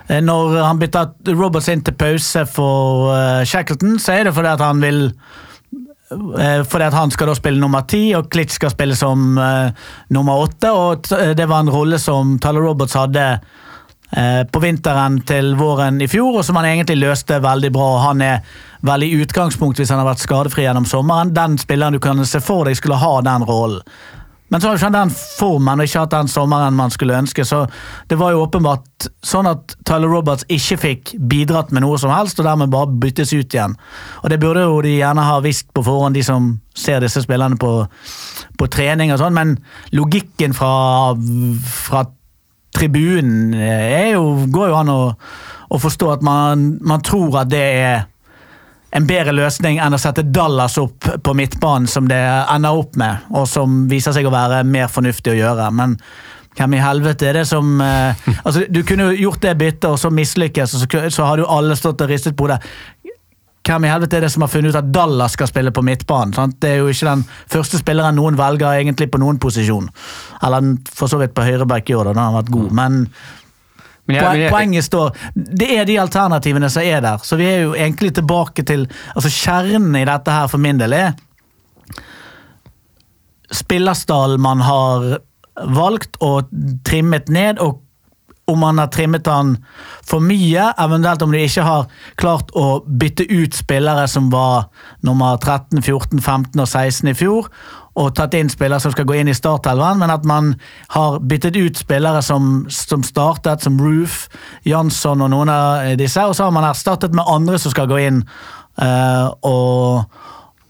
[0.09, 4.53] Eh, Når han bytter Roberts inn til pause for eh, Shackleton, så er det fordi
[4.55, 8.73] at han vil eh, fordi at han skal da spille nummer ti, og Klitsch skal
[8.73, 9.69] spille som uh,
[10.09, 10.71] nummer åtte.
[10.71, 16.09] og Det var en rolle som Tyler Roberts hadde uh, på vinteren til våren i
[16.09, 17.91] fjor, og som han egentlig løste veldig bra.
[17.99, 18.41] og Han er
[18.81, 22.41] vel i utgangspunkt, hvis han har vært skadefri gjennom sommeren, den spilleren du kan se
[22.41, 23.85] for deg skulle ha den rollen.
[24.49, 27.45] Men så har jo ikke den formen og ikke hatt den sommeren man skulle ønske,
[27.45, 27.63] så
[28.09, 32.41] det var jo åpenbart sånn at Tyler Roberts ikke fikk bidratt med noe som helst,
[32.41, 33.77] og dermed bare byttes ut igjen.
[34.23, 37.59] Og det burde jo de gjerne ha visst på forhånd, de som ser disse spillerne
[37.61, 37.73] på,
[38.57, 39.57] på trening og sånn, men
[39.93, 41.13] logikken fra,
[41.69, 42.07] fra
[42.75, 45.01] tribunen er jo, går jo an å,
[45.69, 48.07] å forstå at man, man tror at det er
[48.95, 53.29] en bedre løsning enn å sette Dallas opp på midtbanen, som det ender opp med,
[53.29, 55.69] og som viser seg å være mer fornuftig å gjøre.
[55.75, 55.97] Men
[56.57, 59.99] hvem i helvete er det som eh, altså Du kunne jo gjort det byttet, og
[60.01, 62.59] så mislykkes, og så, så har jo alle stått og ristet på det.
[63.69, 66.33] Hvem i helvete er det som har funnet ut at Dallas skal spille på midtbanen?
[66.33, 66.55] Sant?
[66.57, 69.91] Det er jo ikke den første spilleren noen velger egentlig på noen posisjon.
[70.47, 72.71] Eller for så vidt på høyreback i år, da den har vært god.
[72.73, 73.05] Men Men
[74.15, 77.23] jeg, jeg, Poenget står Det er de alternativene som er der.
[77.23, 80.95] Så vi er jo egentlig tilbake til altså Kjernen i dette her for min del
[80.97, 81.17] er
[83.51, 85.19] spillerstallen man har
[85.75, 86.49] valgt og
[86.87, 87.81] trimmet ned, og
[88.49, 89.57] om man har trimmet den
[90.07, 94.69] for mye, eventuelt om de ikke har klart å bytte ut spillere som var
[95.05, 97.49] nummer 13, 14, 15 og 16 i fjor,
[97.97, 100.53] og tatt inn spillere som skal gå inn i startelven, men at man
[100.93, 104.27] har byttet ut spillere som, som startet, som Roof,
[104.67, 108.01] Jansson og noen av disse, og så har man erstattet med andre som skal gå
[108.05, 110.19] inn uh, og,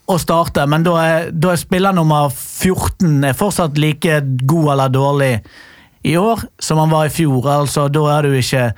[0.10, 0.66] og starte.
[0.70, 5.34] Men da er, da er spiller nummer 14 er fortsatt like god eller dårlig
[6.08, 7.48] i år som han var i fjor.
[7.52, 8.70] altså Da er, ikke,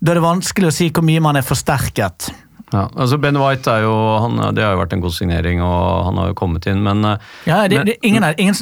[0.00, 2.32] da er det vanskelig å si hvor mye man er forsterket.
[2.74, 3.94] Ja, altså Ben White er jo
[4.24, 7.04] han, Det har jo vært en god signering, og han har jo kommet inn, men
[7.12, 7.16] eh,
[7.46, 8.54] Ja, det, Men- det, ingen, ingen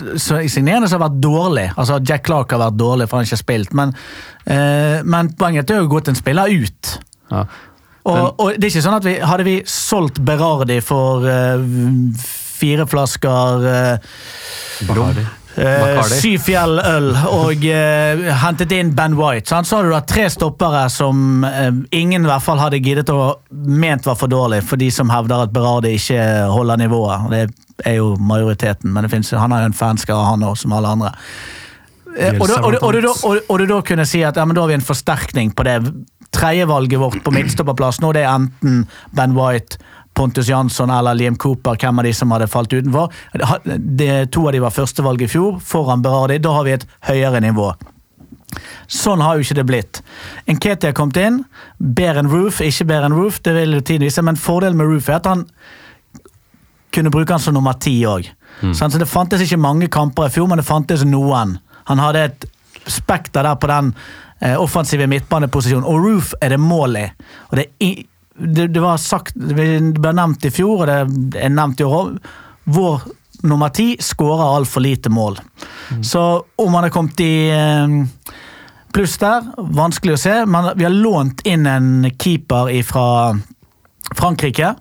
[0.52, 1.66] signerende som har vært dårlig.
[1.76, 3.72] Altså Jack Clark har vært dårlig, for han har ikke spilt.
[3.78, 3.94] Men,
[4.46, 6.98] eh, men poenget er jo gått en spiller ut.
[7.32, 7.46] ja.
[8.04, 11.60] Og, og det er ikke sånn at vi, Hadde vi solgt Berardi for eh,
[12.18, 14.16] fire flasker eh.
[15.56, 19.52] Eh, Syfjell øl og eh, hentet inn Ben White.
[19.52, 23.34] Så har du da tre stoppere som eh, ingen i hvert fall hadde giddet å
[23.50, 26.22] ment var for dårlig, for de som hevder at Berardi ikke
[26.52, 27.26] holder nivået.
[27.32, 27.42] Det
[27.90, 30.94] er jo majoriteten, men det finnes, han har jo en fanskare, han òg, som alle
[30.96, 31.12] andre.
[32.12, 34.76] Og, da- og, og, og, du da kunne si at ja, men da har vi
[34.80, 35.78] en forsterkning på det.
[36.32, 38.86] Tredjevalget vårt på midtstopperplass nå det er enten
[39.16, 39.76] Ben White,
[40.14, 43.12] Pontus Jansson eller Liam Cooper, hvem av de som hadde falt utenfor.
[43.78, 46.38] Det- to av de var førstevalg i fjor, foran Berardi.
[46.38, 47.72] Da har vi et høyere nivå.
[48.88, 50.02] Sånn har jo ikke det blitt.
[50.46, 51.44] Enketi har kommet inn.
[51.80, 55.08] Bedre enn Roof, ikke bedre enn Roof, det vil tiden vise, men fordelen med Roof
[55.08, 55.46] er at han
[56.92, 58.28] kunne bruke han som nummer ti òg.
[58.76, 61.56] Så det fantes ikke mange kamper i fjor, men det fantes noen.
[61.88, 62.44] Han hadde et
[62.86, 63.94] spekter der på den
[64.42, 67.06] eh, offensive midtbaneposisjonen, og Roof er det mål i.
[67.50, 68.02] Og det, er
[68.42, 69.56] det, det var sagt, det
[69.98, 72.16] ble nevnt i fjor, og det er nevnt i år òg.
[72.72, 73.04] Vår
[73.48, 75.38] nummer ti skårer altfor lite mål.
[76.06, 76.22] Så
[76.62, 77.96] om han er kommet i eh,
[78.94, 80.36] pluss der, vanskelig å se.
[80.46, 83.08] Men vi har lånt inn en keeper fra
[84.14, 84.74] Frankrike.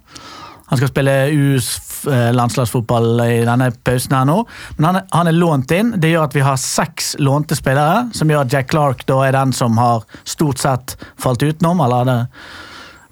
[0.72, 1.72] Han skal spille US
[2.08, 4.38] eh, landslagsfotball i denne pausen her nå.
[4.78, 5.94] Men han er, han er lånt inn.
[6.00, 9.36] Det gjør at vi har seks lånte spillere, som gjør at Jack Clark da er
[9.36, 11.82] den som har stort sett falt utenom.
[11.84, 12.20] eller hadde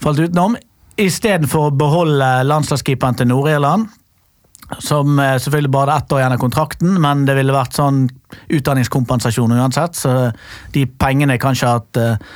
[0.04, 0.58] falt utenom.
[1.00, 3.88] Istedenfor å beholde landslagskeeperen til Nord-Irland,
[4.84, 8.06] som eh, selvfølgelig bare ett år igjen av kontrakten, men det ville vært sånn
[8.60, 10.16] utdanningskompensasjon uansett, så
[10.76, 12.32] de pengene kanskje hatt eh,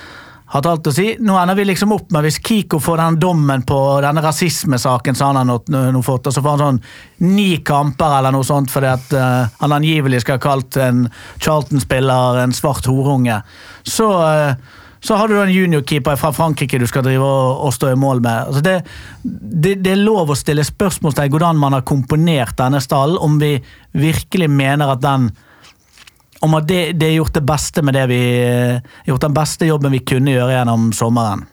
[0.53, 1.05] hatt alt å si.
[1.23, 5.31] Nå ender vi liksom opp med, hvis Kiko får den dommen på denne rasismesaken som
[5.31, 5.57] han har nå,
[5.93, 9.49] nå fått, og så får han sånn ni kamper eller noe sånt fordi at uh,
[9.63, 11.07] han angivelig skal ha kalt en
[11.41, 13.39] Charlton-spiller en svart horunge,
[13.87, 17.91] så eh, så har du en juniorkeeper fra Frankrike du skal drive og, og stå
[17.91, 18.47] i mål med.
[18.47, 18.75] Altså det,
[19.23, 23.57] det, det er lov å stille spørsmålstegn hvordan man har komponert denne stallen, om vi
[23.91, 25.33] virkelig mener at den
[26.43, 28.23] om at det, det er gjort det beste med det vi
[29.07, 31.45] gjort den beste jobben vi kunne gjøre gjennom sommeren.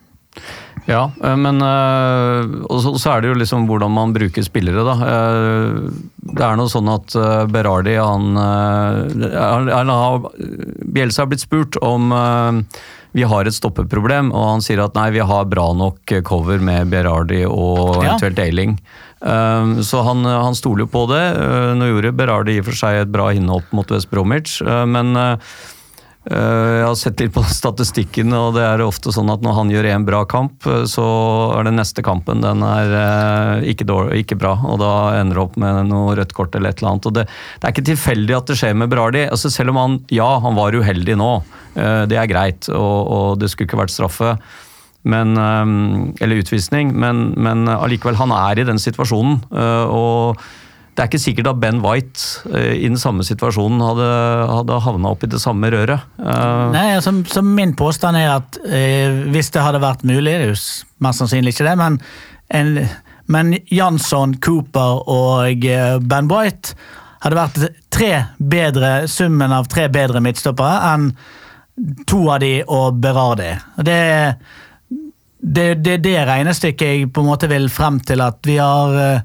[0.88, 4.94] Ja, eh, men eh, Og så, er det jo liksom hvordan man bruker spillere, da.
[5.12, 5.90] Eh,
[6.30, 11.78] Det er noe sånn at eh, Berardi, han, eh, han, han har, har blitt spurt
[11.84, 12.80] om eh,
[13.12, 16.92] vi har et stoppeproblem, og han sier at nei, vi har bra nok cover med
[16.92, 18.14] Berardi og Ja.
[18.14, 18.78] eventuelt Ailing.
[19.20, 21.24] Um, Så han, han stoler jo på det.
[21.36, 24.86] Uh, Nå gjorde Berardi i og for seg et bra innhopp mot West Bromwich, uh,
[24.86, 25.79] men eh, Eh,
[26.20, 29.88] Jeg har sett litt på statistikken, og det er ofte sånn at når han gjør
[29.88, 31.04] én bra kamp, eh, så
[31.56, 35.44] er den neste kampen den er eh, ikke, dårlig, ikke bra, og da ender det
[35.46, 37.08] opp med noe rødt kort eller et eller annet.
[37.08, 39.24] Og det, det er ikke tilfeldig at det skjer med Brardi.
[39.32, 41.30] Altså, selv om han ja, han var uheldig nå,
[41.80, 44.36] eh, det er greit, og, og det skulle ikke vært straffe.
[45.08, 45.76] Men, eh,
[46.20, 49.40] eller utvisning, men, men allikevel, han er i den situasjonen.
[49.56, 50.44] eh, og
[50.90, 54.08] det er ikke sikkert at Ben White uh, i den samme situasjonen hadde,
[54.50, 56.06] hadde havna i det samme røret.
[56.18, 60.40] Uh, Nei, altså, så Min påstand er at uh, hvis det hadde vært mulig, det
[60.40, 60.58] er jo
[61.04, 62.00] mest sannsynlig ikke det, men,
[62.58, 62.72] en,
[63.30, 65.68] men Jansson, Cooper og
[66.04, 66.74] Ben White
[67.20, 67.60] hadde vært
[67.92, 71.12] tre bedre, summen av tre bedre midtstoppere enn
[72.08, 73.54] to av de og Berardi.
[73.80, 74.00] Det,
[75.40, 79.22] det, det det regnestykket jeg på en måte vil frem til at vi har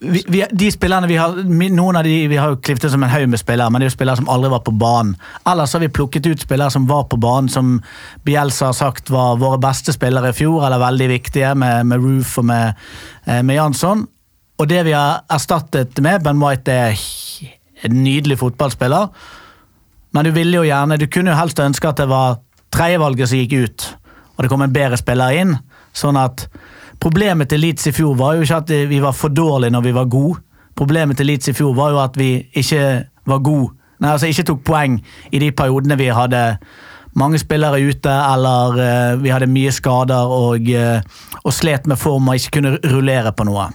[0.00, 1.34] vi, vi, de spillerne vi har,
[1.74, 3.90] Noen av de vi har jo klippet som en haug med spillere, men det er
[3.90, 5.16] jo spillere som aldri var på banen.
[5.48, 7.80] Ellers har vi plukket ut spillere som var på banen, som
[8.26, 12.36] Bielsa har sagt var våre beste spillere i fjor, eller veldig viktige, med, med Roof
[12.38, 12.78] og med,
[13.26, 14.06] eh, med Jansson.
[14.58, 17.02] Og det vi har erstattet med, Ben White er
[17.86, 19.10] en nydelig fotballspiller.
[20.14, 22.40] Men du ville jo gjerne, du kunne jo helst ønske at det var
[22.74, 23.90] tredjevalget som gikk ut,
[24.36, 25.56] og det kom en bedre spiller inn.
[25.96, 26.46] Sånn at
[27.00, 29.94] Problemet til Leeds i fjor var jo ikke at vi var for dårlige når vi
[29.94, 30.40] var gode.
[30.78, 32.84] Problemet til Leeds i fjor var jo at vi ikke
[33.26, 33.74] var gode.
[33.98, 35.00] Nei, altså ikke tok poeng
[35.34, 36.42] i de periodene vi hadde
[37.18, 42.30] mange spillere ute, eller uh, vi hadde mye skader og, uh, og slet med form
[42.30, 43.70] og ikke kunne rullere på noe.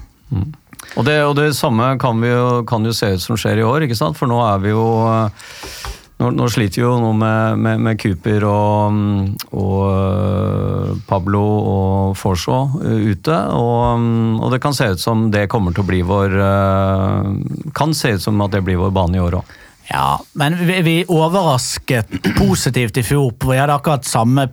[0.94, 3.86] Og det, og det samme kan, jo, kan jo se ut som skjer i år,
[3.86, 4.18] ikke sant?
[4.20, 5.54] For nå er vi jo eh,
[6.24, 9.00] Nå, nå sliter vi jo nå med, med, med Cooper og,
[9.60, 13.40] og eh, Pablo og Forshaw eh, ute.
[13.52, 14.06] Og,
[14.40, 17.28] og det kan se ut som det kommer til å bli vår eh,
[17.76, 19.54] Kan se ut som at det blir vår bane i år òg.
[19.90, 23.34] Ja, men vi, vi overrasket positivt i fjor.
[23.44, 24.48] Vi hadde akkurat samme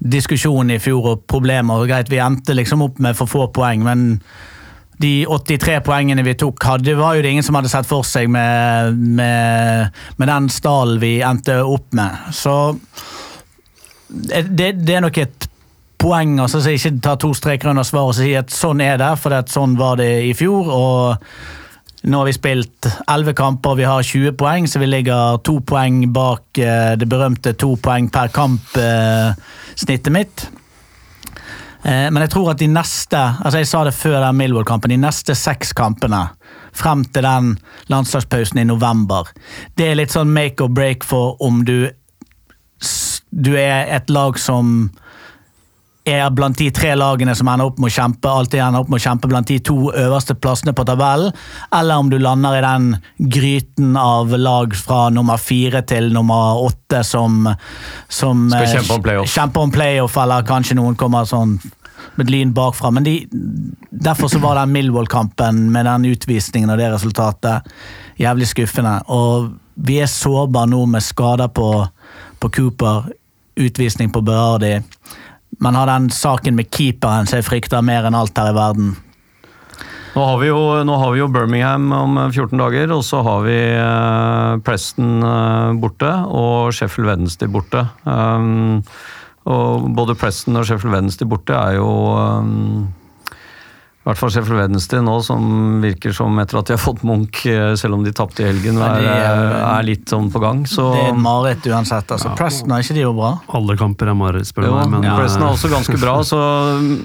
[0.00, 1.84] diskusjon i fjor og problemer.
[1.84, 4.22] Greit, vi endte liksom opp med for få poeng, men
[5.02, 8.30] de 83 poengene vi tok, hadde, var jo det ingen som hadde sett for seg
[8.32, 12.30] med, med, med den stallen vi endte opp med.
[12.36, 12.56] Så
[14.08, 15.50] det, det er nok et
[16.00, 19.12] poeng altså, så ikke ta to streker under svaret og si at sånn er det,
[19.20, 20.72] for det, sånn var det i fjor.
[20.72, 21.30] og
[22.06, 25.56] nå har vi spilt 11 kamper, og vi har 20 poeng, så vi ligger to
[25.66, 30.44] poeng bak eh, det berømte to poeng per kamp-snittet mitt.
[31.86, 34.98] Eh, Men jeg tror at de neste altså jeg sa det før den Millwall-kampen, de
[35.00, 36.26] neste seks kampene
[36.76, 37.54] frem til den
[37.88, 39.30] landslagspausen i november,
[39.78, 41.88] det er litt sånn make or break for om du
[43.30, 44.90] du er et lag som
[46.06, 49.00] er blant de tre lagene som ender opp med å kjempe alltid ender opp med
[49.00, 51.34] å kjempe blant de to øverste plassene på tabellen,
[51.74, 52.86] eller om du lander i den
[53.34, 57.48] gryten av lag fra nummer fire til nummer åtte som,
[58.08, 59.34] som eh, kjempe om playoff.
[59.34, 61.58] kjemper om playoff, eller kanskje noen kommer sånn
[62.14, 62.90] med lyn bakfra.
[62.94, 63.16] Men de,
[63.90, 67.76] derfor så var den Millwall-kampen med den utvisningen og det resultatet
[68.20, 68.98] jævlig skuffende.
[69.12, 71.70] Og vi er sårbare nå med skader på,
[72.40, 73.10] på Cooper,
[73.56, 74.78] utvisning på Berardi.
[75.60, 78.94] Men har den saken med keeperen som jeg frykter mer enn alt her i verden.
[80.16, 83.56] Nå har, jo, nå har vi jo Birmingham om 14 dager, og så har vi
[83.68, 87.82] eh, Preston eh, borte og Sheffield Wednesday borte.
[88.08, 88.80] Um,
[89.46, 95.00] og både Preston og Sheffield Wednesday borte er jo um, i hvert fall Sheffield Wednesday
[95.02, 98.44] nå, som virker som etter at de har fått Munch, eh, selv om de tapte
[98.44, 100.60] i helgen, er, er- er litt sånn på gang.
[100.70, 102.12] Så Det er et mareritt uansett.
[102.14, 102.30] altså.
[102.38, 103.32] Preston er ikke de jo bra?
[103.58, 104.92] Alle kamper er mareritt, spør du meg.
[104.94, 106.38] Men, Preston er eh, også ganske bra, så,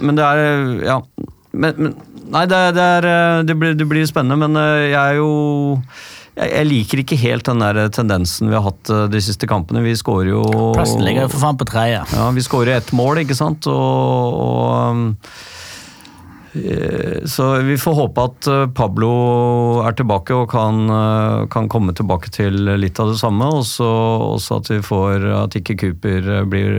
[0.01, 0.99] men det er Ja.
[1.53, 1.95] Men, men
[2.31, 5.31] Nei, det, det, er, eh, det, blir, det blir spennende, men eh, jeg er jo
[6.37, 9.83] jeg, liker ikke helt den der tendensen vi har hatt eh, de siste kampene.
[9.85, 10.43] Vi skårer jo
[10.75, 12.03] Plassen ligger jo for faen på tredje.
[12.15, 14.85] Ja, vi skårer ett mål, ikke sant, og, og
[16.55, 19.11] eh, så vi får håpe at eh, Pablo
[19.83, 20.75] er tilbake og kan,
[21.51, 23.45] kan komme tilbake til litt av det samme.
[23.59, 23.91] Og så
[24.31, 26.71] også at vi får at ikke Cooper blir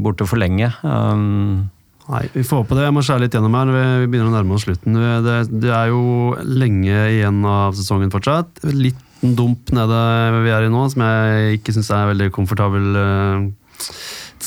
[0.00, 0.72] borte for lenge.
[0.82, 1.68] Um,
[2.08, 2.86] Nei, vi får håpe det.
[2.86, 3.70] Jeg må skjære litt gjennom her.
[4.00, 4.96] Vi begynner å nærme oss slutten.
[4.96, 6.02] Det, det er jo
[6.40, 8.62] lenge igjen av sesongen fortsatt.
[8.72, 9.98] Liten dump nede
[10.44, 13.90] vi er i nå, som jeg ikke syns er veldig komfortabel eh,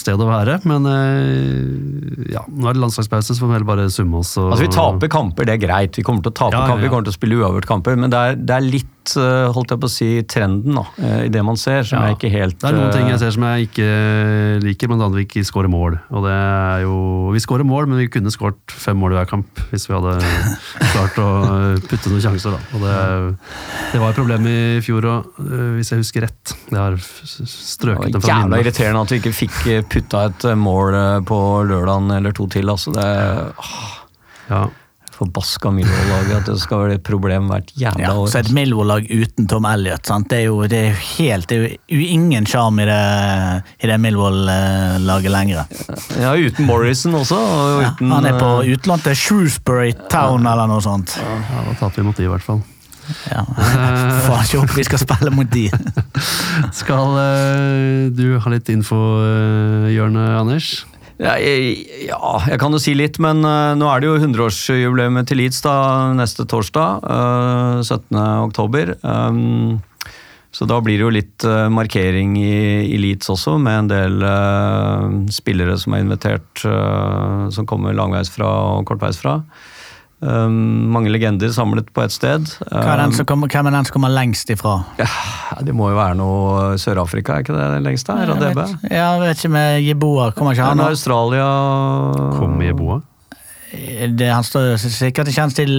[0.02, 0.58] sted å være.
[0.70, 4.34] Men eh, ja, nå er det landslagspause, så får vi heller bare summe oss.
[4.42, 6.02] Og, altså Vi taper kamper, det er greit.
[6.02, 8.00] Vi kommer til å tape Ja, ja, kamper, vi kommer til å spille uavgjort kamper,
[8.00, 10.84] men det er, det er litt litt, eh, holdt jeg på å si, trenden da,
[11.02, 12.08] eh, i det man ser, som Ja.
[12.10, 15.16] jeg ikke helt Det er noen ting eh, jeg ser som jeg ikke liker, annet
[15.16, 16.00] vi ikke skårer mål.
[16.12, 19.30] Og det er jo, vi skårer mål, men vi kunne skåret fem mål i hver
[19.30, 20.20] kamp hvis vi hadde
[20.94, 21.30] klart å
[21.88, 22.52] putte noen sjanser.
[22.52, 22.60] Da.
[22.76, 23.38] Og det,
[23.94, 25.32] det var et problem i fjor òg,
[25.78, 26.54] hvis jeg husker rett.
[26.70, 28.44] Det har strøket det var minnet.
[28.52, 31.40] jævla irriterende at vi ikke fikk eh, putta et eh, mål eh, på
[31.70, 32.70] lørdagen eller to til.
[32.70, 33.10] altså det
[33.58, 33.98] åh,
[34.52, 34.68] Ja.
[35.22, 38.28] Forbaska Millwall-laget, at det skal være et problem hvert jævla Ja, år.
[38.32, 40.02] så et Millwall-lag uten Tom Elliot.
[40.10, 40.26] Sant?
[40.32, 42.98] Det er jo det er helt Det er jo ingen sjarm i det,
[43.86, 45.70] i det Millwall-laget lenger.
[46.18, 47.38] Ja, uten Morrison også.
[47.38, 51.18] Og uten, Ja, han er på eh, utlån til Shrewsbury Town eller noe sånt.
[51.22, 52.64] ja, da taper vi mot de, i hvert fall.
[53.30, 53.44] Ja.
[54.26, 55.68] Faen ikke håper vi skal spille mot de.
[56.82, 60.86] Skal eh, du ha litt info, eh, Jørn Anders?
[61.22, 61.76] Ja, jeg,
[62.08, 65.62] ja, jeg kan jo si litt, men eh, nå er det jo 100-årsjubileet til Leeds
[65.62, 65.76] da,
[66.18, 67.06] neste torsdag.
[67.06, 68.18] eh, 17.
[68.48, 68.96] oktober.
[69.06, 69.78] Um,
[70.52, 72.56] så da blir det jo litt eh, markering i,
[72.92, 78.50] i Leeds også, med en del eh, spillere som er invitert, eh, som kommer langveisfra
[78.74, 79.38] og kortveisfra.
[80.22, 82.46] Um, mange legender samlet på ett sted.
[82.70, 84.76] Hva er den Um, som kommer, hvem er den som kommer lengst ifra?
[85.02, 85.08] ja,
[85.66, 88.20] det må jo være noe Sør-Afrika, er ikke det lengst lengste?
[88.22, 88.68] Jeg Radebe?
[88.70, 90.32] vet, ja, jeg vet ikke med Jeboa.
[90.38, 90.92] Kommer ikke han nå?
[90.94, 91.48] Australia
[92.38, 93.02] Kom i boa.
[93.72, 95.72] Det, han står sikkert kjent til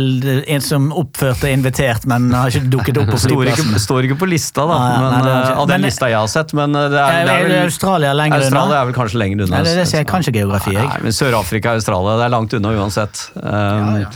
[0.49, 3.83] en som oppførte invitert, men har ikke dukket opp på Står ikke, flyplassen.
[3.85, 4.79] står ikke på lista, da.
[4.81, 6.55] Ah, ja, men, nei, eh, ikke- av den men- lista jeg har sett.
[6.57, 9.45] Men eh, det er, Er, det er vel Australia lenger Australia er vel kanskje lenger
[9.45, 9.57] unna.
[9.59, 10.73] Nei, det er det ser jeg kanskje geografi.
[10.73, 10.89] Jeg.
[10.89, 13.27] Nei, men Sør-Afrika og Australia, det er langt unna uansett.
[13.37, 14.07] Um,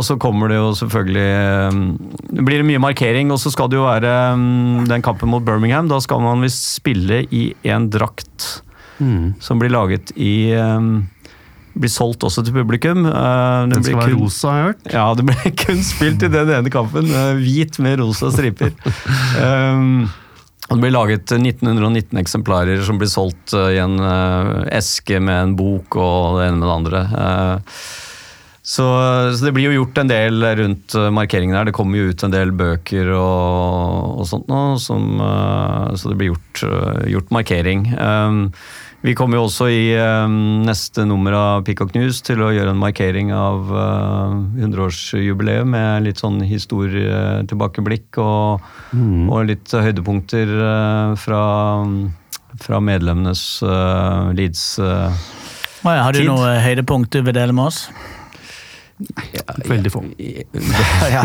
[0.00, 1.80] Og så kommer det jo selvfølgelig um,
[2.32, 5.88] Det blir mye markering, og så skal det jo være um, den kampen mot Birmingham.
[5.90, 8.62] Da skal man visst spille i en drakt
[9.02, 9.32] Mm.
[9.42, 11.08] som blir laget i um,
[11.74, 13.00] Blir solgt også til publikum.
[13.08, 14.82] Den, Den skal være kun- rosa, har jeg hørt.
[14.92, 17.08] ja, det ble kun spilt i den ene kampen.
[17.10, 18.70] eh, Hvit med rosa striper.
[19.42, 20.10] Um,
[20.68, 25.56] det blir laget 1919 eksemplarer som blir solgt eh, i en uh, eske med en
[25.58, 27.02] bok og det ene med det andre.
[27.24, 27.76] Eh,
[28.62, 28.84] så,
[29.34, 31.66] så det blir jo gjort en del rundt eh, markeringen her.
[31.66, 36.18] Det kommer jo ut en del bøker og, og sånt nå, som, eh, så det
[36.20, 37.88] blir gjort, eh, gjort markering.
[37.98, 38.44] Um,
[39.02, 42.78] vi kommer jo også i um, neste nummer av Peacock News til å gjøre en
[42.78, 48.62] markering av uh, 100-årsjubileet med litt sånn historietilbakeblikk og,
[48.94, 51.42] og litt høydepunkter uh, fra,
[52.62, 55.10] fra medlemmenes uh, Leeds uh,
[55.82, 57.88] ja, Har du noe høydepunkt du vil dele med oss?
[59.68, 60.02] Veldig få.
[61.12, 61.22] Ja.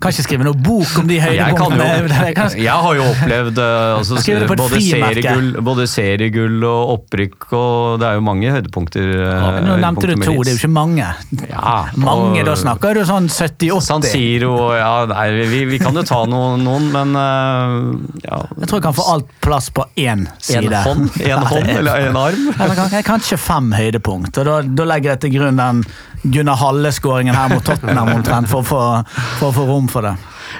[0.00, 1.86] Kan ikke skrive noe bok om de Jeg, kan høydepunktene.
[1.98, 7.46] jo, Jeg jeg har jo opplevd eh, altså, både, serigull seriegull, både seriegull og opprykk,
[7.58, 9.08] og det er jo mange høydepunkter.
[9.18, 11.08] Ja, Nå nevnte du to, det er jo ikke mange.
[11.50, 13.82] Ja, Mange, og- da snakker du sånn 70-80.
[13.84, 17.76] San Siro ja, nei, vi, vi kan jo ta noen, noen men eh,
[18.28, 18.40] ja.
[18.60, 20.70] Jeg tror jeg kan få alt plass på én side.
[20.70, 22.48] En hånd, en hånd eller en arm?
[22.56, 25.84] Eller kan- Jeg kan ikke fem høydepunkt, og da, da legger jeg til grunn den
[26.24, 29.04] Gunnar Halle-skåringen her mot Tottenham omtrent, for, få-
[29.38, 30.14] for å få rom for det.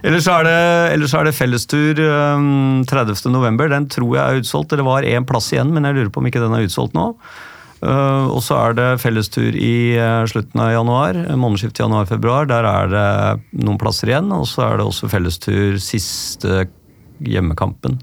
[0.05, 0.55] Ellers er det,
[0.95, 3.29] ellers er det fellestur um, 30.
[3.31, 3.69] november.
[3.69, 4.73] Den tror jeg er utsolgt.
[4.73, 7.11] Det var én plass igjen, men jeg lurer på om ikke den er utsolgt nå.
[7.85, 12.49] Uh, og så er det fellestur i uh, slutten av januar, månedsskiftet januar-februar.
[12.49, 13.07] Der er det
[13.61, 14.33] noen plasser igjen.
[14.33, 16.65] Og så er det også fellestur siste
[17.25, 18.01] hjemmekampen.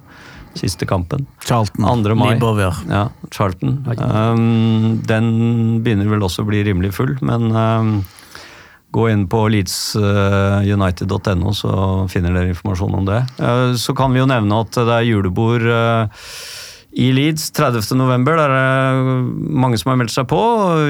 [0.60, 1.26] Siste kampen.
[1.46, 2.04] Charlton.
[2.04, 2.16] 2.
[2.16, 2.34] mai.
[2.34, 2.76] Libover.
[2.90, 3.86] Ja, Charlton.
[3.98, 7.94] Um, den begynner vel også å bli rimelig full, men um,
[8.92, 11.72] gå inn på leedsunited.no, så
[12.12, 13.22] finner dere informasjon om det.
[13.40, 16.04] Uh, så kan vi jo nevne at det er julebord uh,
[16.92, 17.96] i Leeds 30.
[17.96, 18.36] november.
[18.36, 20.42] Der er det mange som har meldt seg på.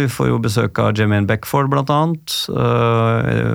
[0.02, 1.70] Vi får jo besøk av Jemaine Beckford.
[1.70, 2.58] Uh,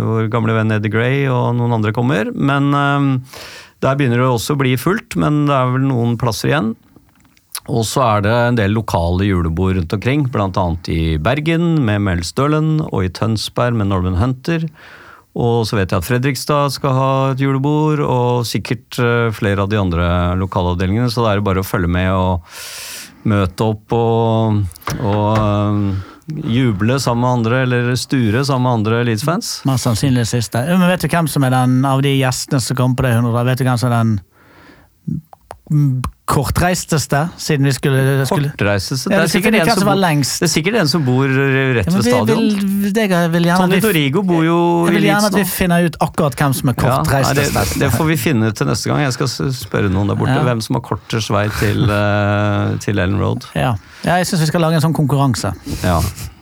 [0.07, 2.31] vår gamle venn Eddie Gray og noen andre kommer.
[2.31, 3.17] Men um,
[3.87, 6.75] der begynner det også å bli fullt, men det er vel noen plasser igjen.
[7.67, 10.67] Og så er det en del lokale julebord rundt omkring, bl.a.
[10.93, 14.67] i Bergen med Mel Stirland, og i Tønsberg med Norman Hunter.
[15.37, 19.71] Og så vet jeg at Fredrikstad skal ha et julebord, og sikkert eh, flere av
[19.71, 20.07] de andre
[20.41, 21.11] lokalavdelingene.
[21.13, 24.63] Så det er bare å følge med og møte opp og,
[25.03, 29.61] og eh, juble sammen med andre, eller sture sammen med andre Leeds-fans.
[29.69, 30.63] Mest sannsynlig siste.
[30.67, 33.45] Men vet du hvem som er den av de gjestene som kommer på det 100?
[33.51, 34.17] Vet du hvem som er den
[36.27, 39.11] kortreisteste, siden vi skulle, skulle Kortreiseste.
[39.11, 40.41] Ja, Det er som bor- lengst.
[40.41, 42.27] det er sikkert en som bor rett Ja, ved stadion.
[42.27, 45.87] vil, det jeg vil gjerne Tony Torigo bor jo Jeg vil gjerne at vi finner
[45.87, 47.03] ut akkurat hvem som er Ja,
[47.35, 49.01] det, det får vi finne til neste gang.
[49.03, 50.43] Jeg skal spørre noen der borte Ja.
[50.43, 53.47] hvem som har kortest vei til, eh, til Ellen Road.
[53.55, 53.75] Ja.
[54.05, 55.53] ja, jeg syns vi skal lage en sånn konkurranse.
[55.83, 56.01] Ja.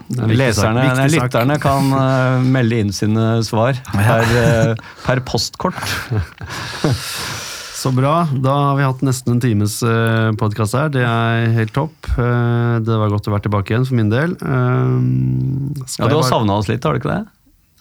[0.08, 0.36] Det er.
[0.36, 4.74] Leserne, nei, lytterne kan uh, melde inn sine svar per, uh,
[5.06, 5.80] per postkort.
[7.84, 8.22] Så bra.
[8.40, 10.88] Da har vi hatt nesten en times uh, podkast her.
[10.88, 11.92] Det er helt topp.
[12.16, 14.32] Eh, det var godt å være tilbake igjen for min del.
[14.40, 17.18] Skal Ja, Du har savna oss litt, har du ikke det?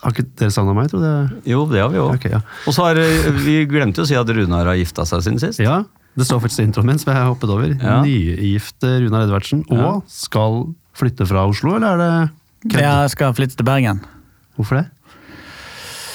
[0.04, 1.30] Har ikke dere savna meg, tror jeg?
[1.54, 2.18] Jo, det har vi òg.
[2.18, 2.42] Okay, ja.
[2.68, 5.64] Og så har eh, vi glemte å si at Runar har gifta seg siden sist.
[5.64, 5.80] ja,
[6.20, 7.72] det står faktisk i introen min, som jeg har hoppet over.
[7.72, 8.02] Ja.
[8.04, 9.64] Nygift Runar Edvardsen.
[9.72, 9.94] Og Ja.
[10.12, 10.66] skal
[11.00, 12.84] flytte fra Oslo, eller er det kødd?
[12.84, 14.04] Jeg skal flytte til Bergen.
[14.60, 14.88] Hvorfor det?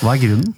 [0.05, 0.53] Hva er grunnen?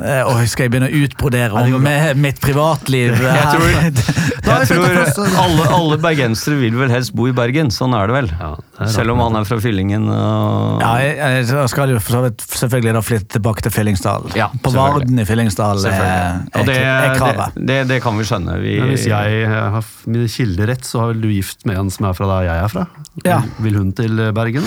[0.00, 3.12] Eh, Oi, skal jeg begynne å utbrodere om eh, mitt privatliv?
[3.12, 7.68] Jeg tror, jeg tror alle, alle bergensere vil vel helst bo i Bergen.
[7.74, 8.30] Sånn er det vel.
[8.32, 10.06] Ja, det er Selv om han er fra Fyllingen.
[10.08, 10.80] Og...
[10.80, 14.30] Ja, jeg, jeg skal jo for så vidt selvfølgelig da flytte tilbake til Fyllingsdal.
[14.38, 14.72] Ja, På.
[14.72, 17.58] Varden i Fyllingsdal er, er, det, er kravet.
[17.58, 18.56] det, det, det kan vi skjønne.
[18.64, 21.92] Vi, Men hvis jeg har mine kilder rett, så har vel du gift med en
[21.92, 22.86] som er fra der jeg er fra?
[23.28, 23.42] Ja.
[23.60, 24.64] Vil hun til Bergen?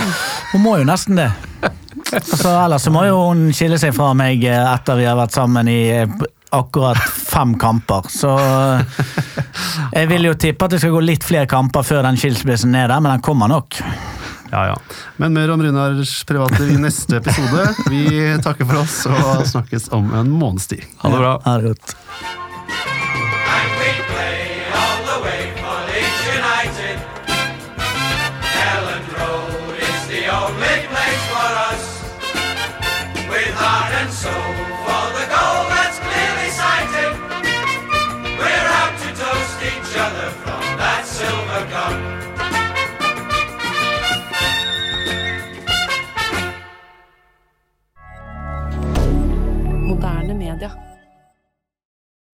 [0.53, 1.31] Hun må jo nesten det.
[2.13, 5.35] Altså, ellers så må jo hun skille seg fra meg eh, etter vi har vært
[5.35, 6.11] sammen i eh,
[6.55, 8.09] akkurat fem kamper.
[8.13, 8.99] Så eh,
[9.97, 12.91] jeg vil jo tippe at det skal gå litt flere kamper før den skilsmissen er
[12.91, 13.81] der, men den kommer nok.
[14.51, 14.77] Ja, ja.
[15.17, 17.67] Men mer om Runars privatliv i neste episode.
[17.89, 18.05] Vi
[18.45, 20.85] takker for oss og snakkes om en måneds tid.
[21.01, 21.37] Ha det bra.
[21.49, 21.95] Ha det godt.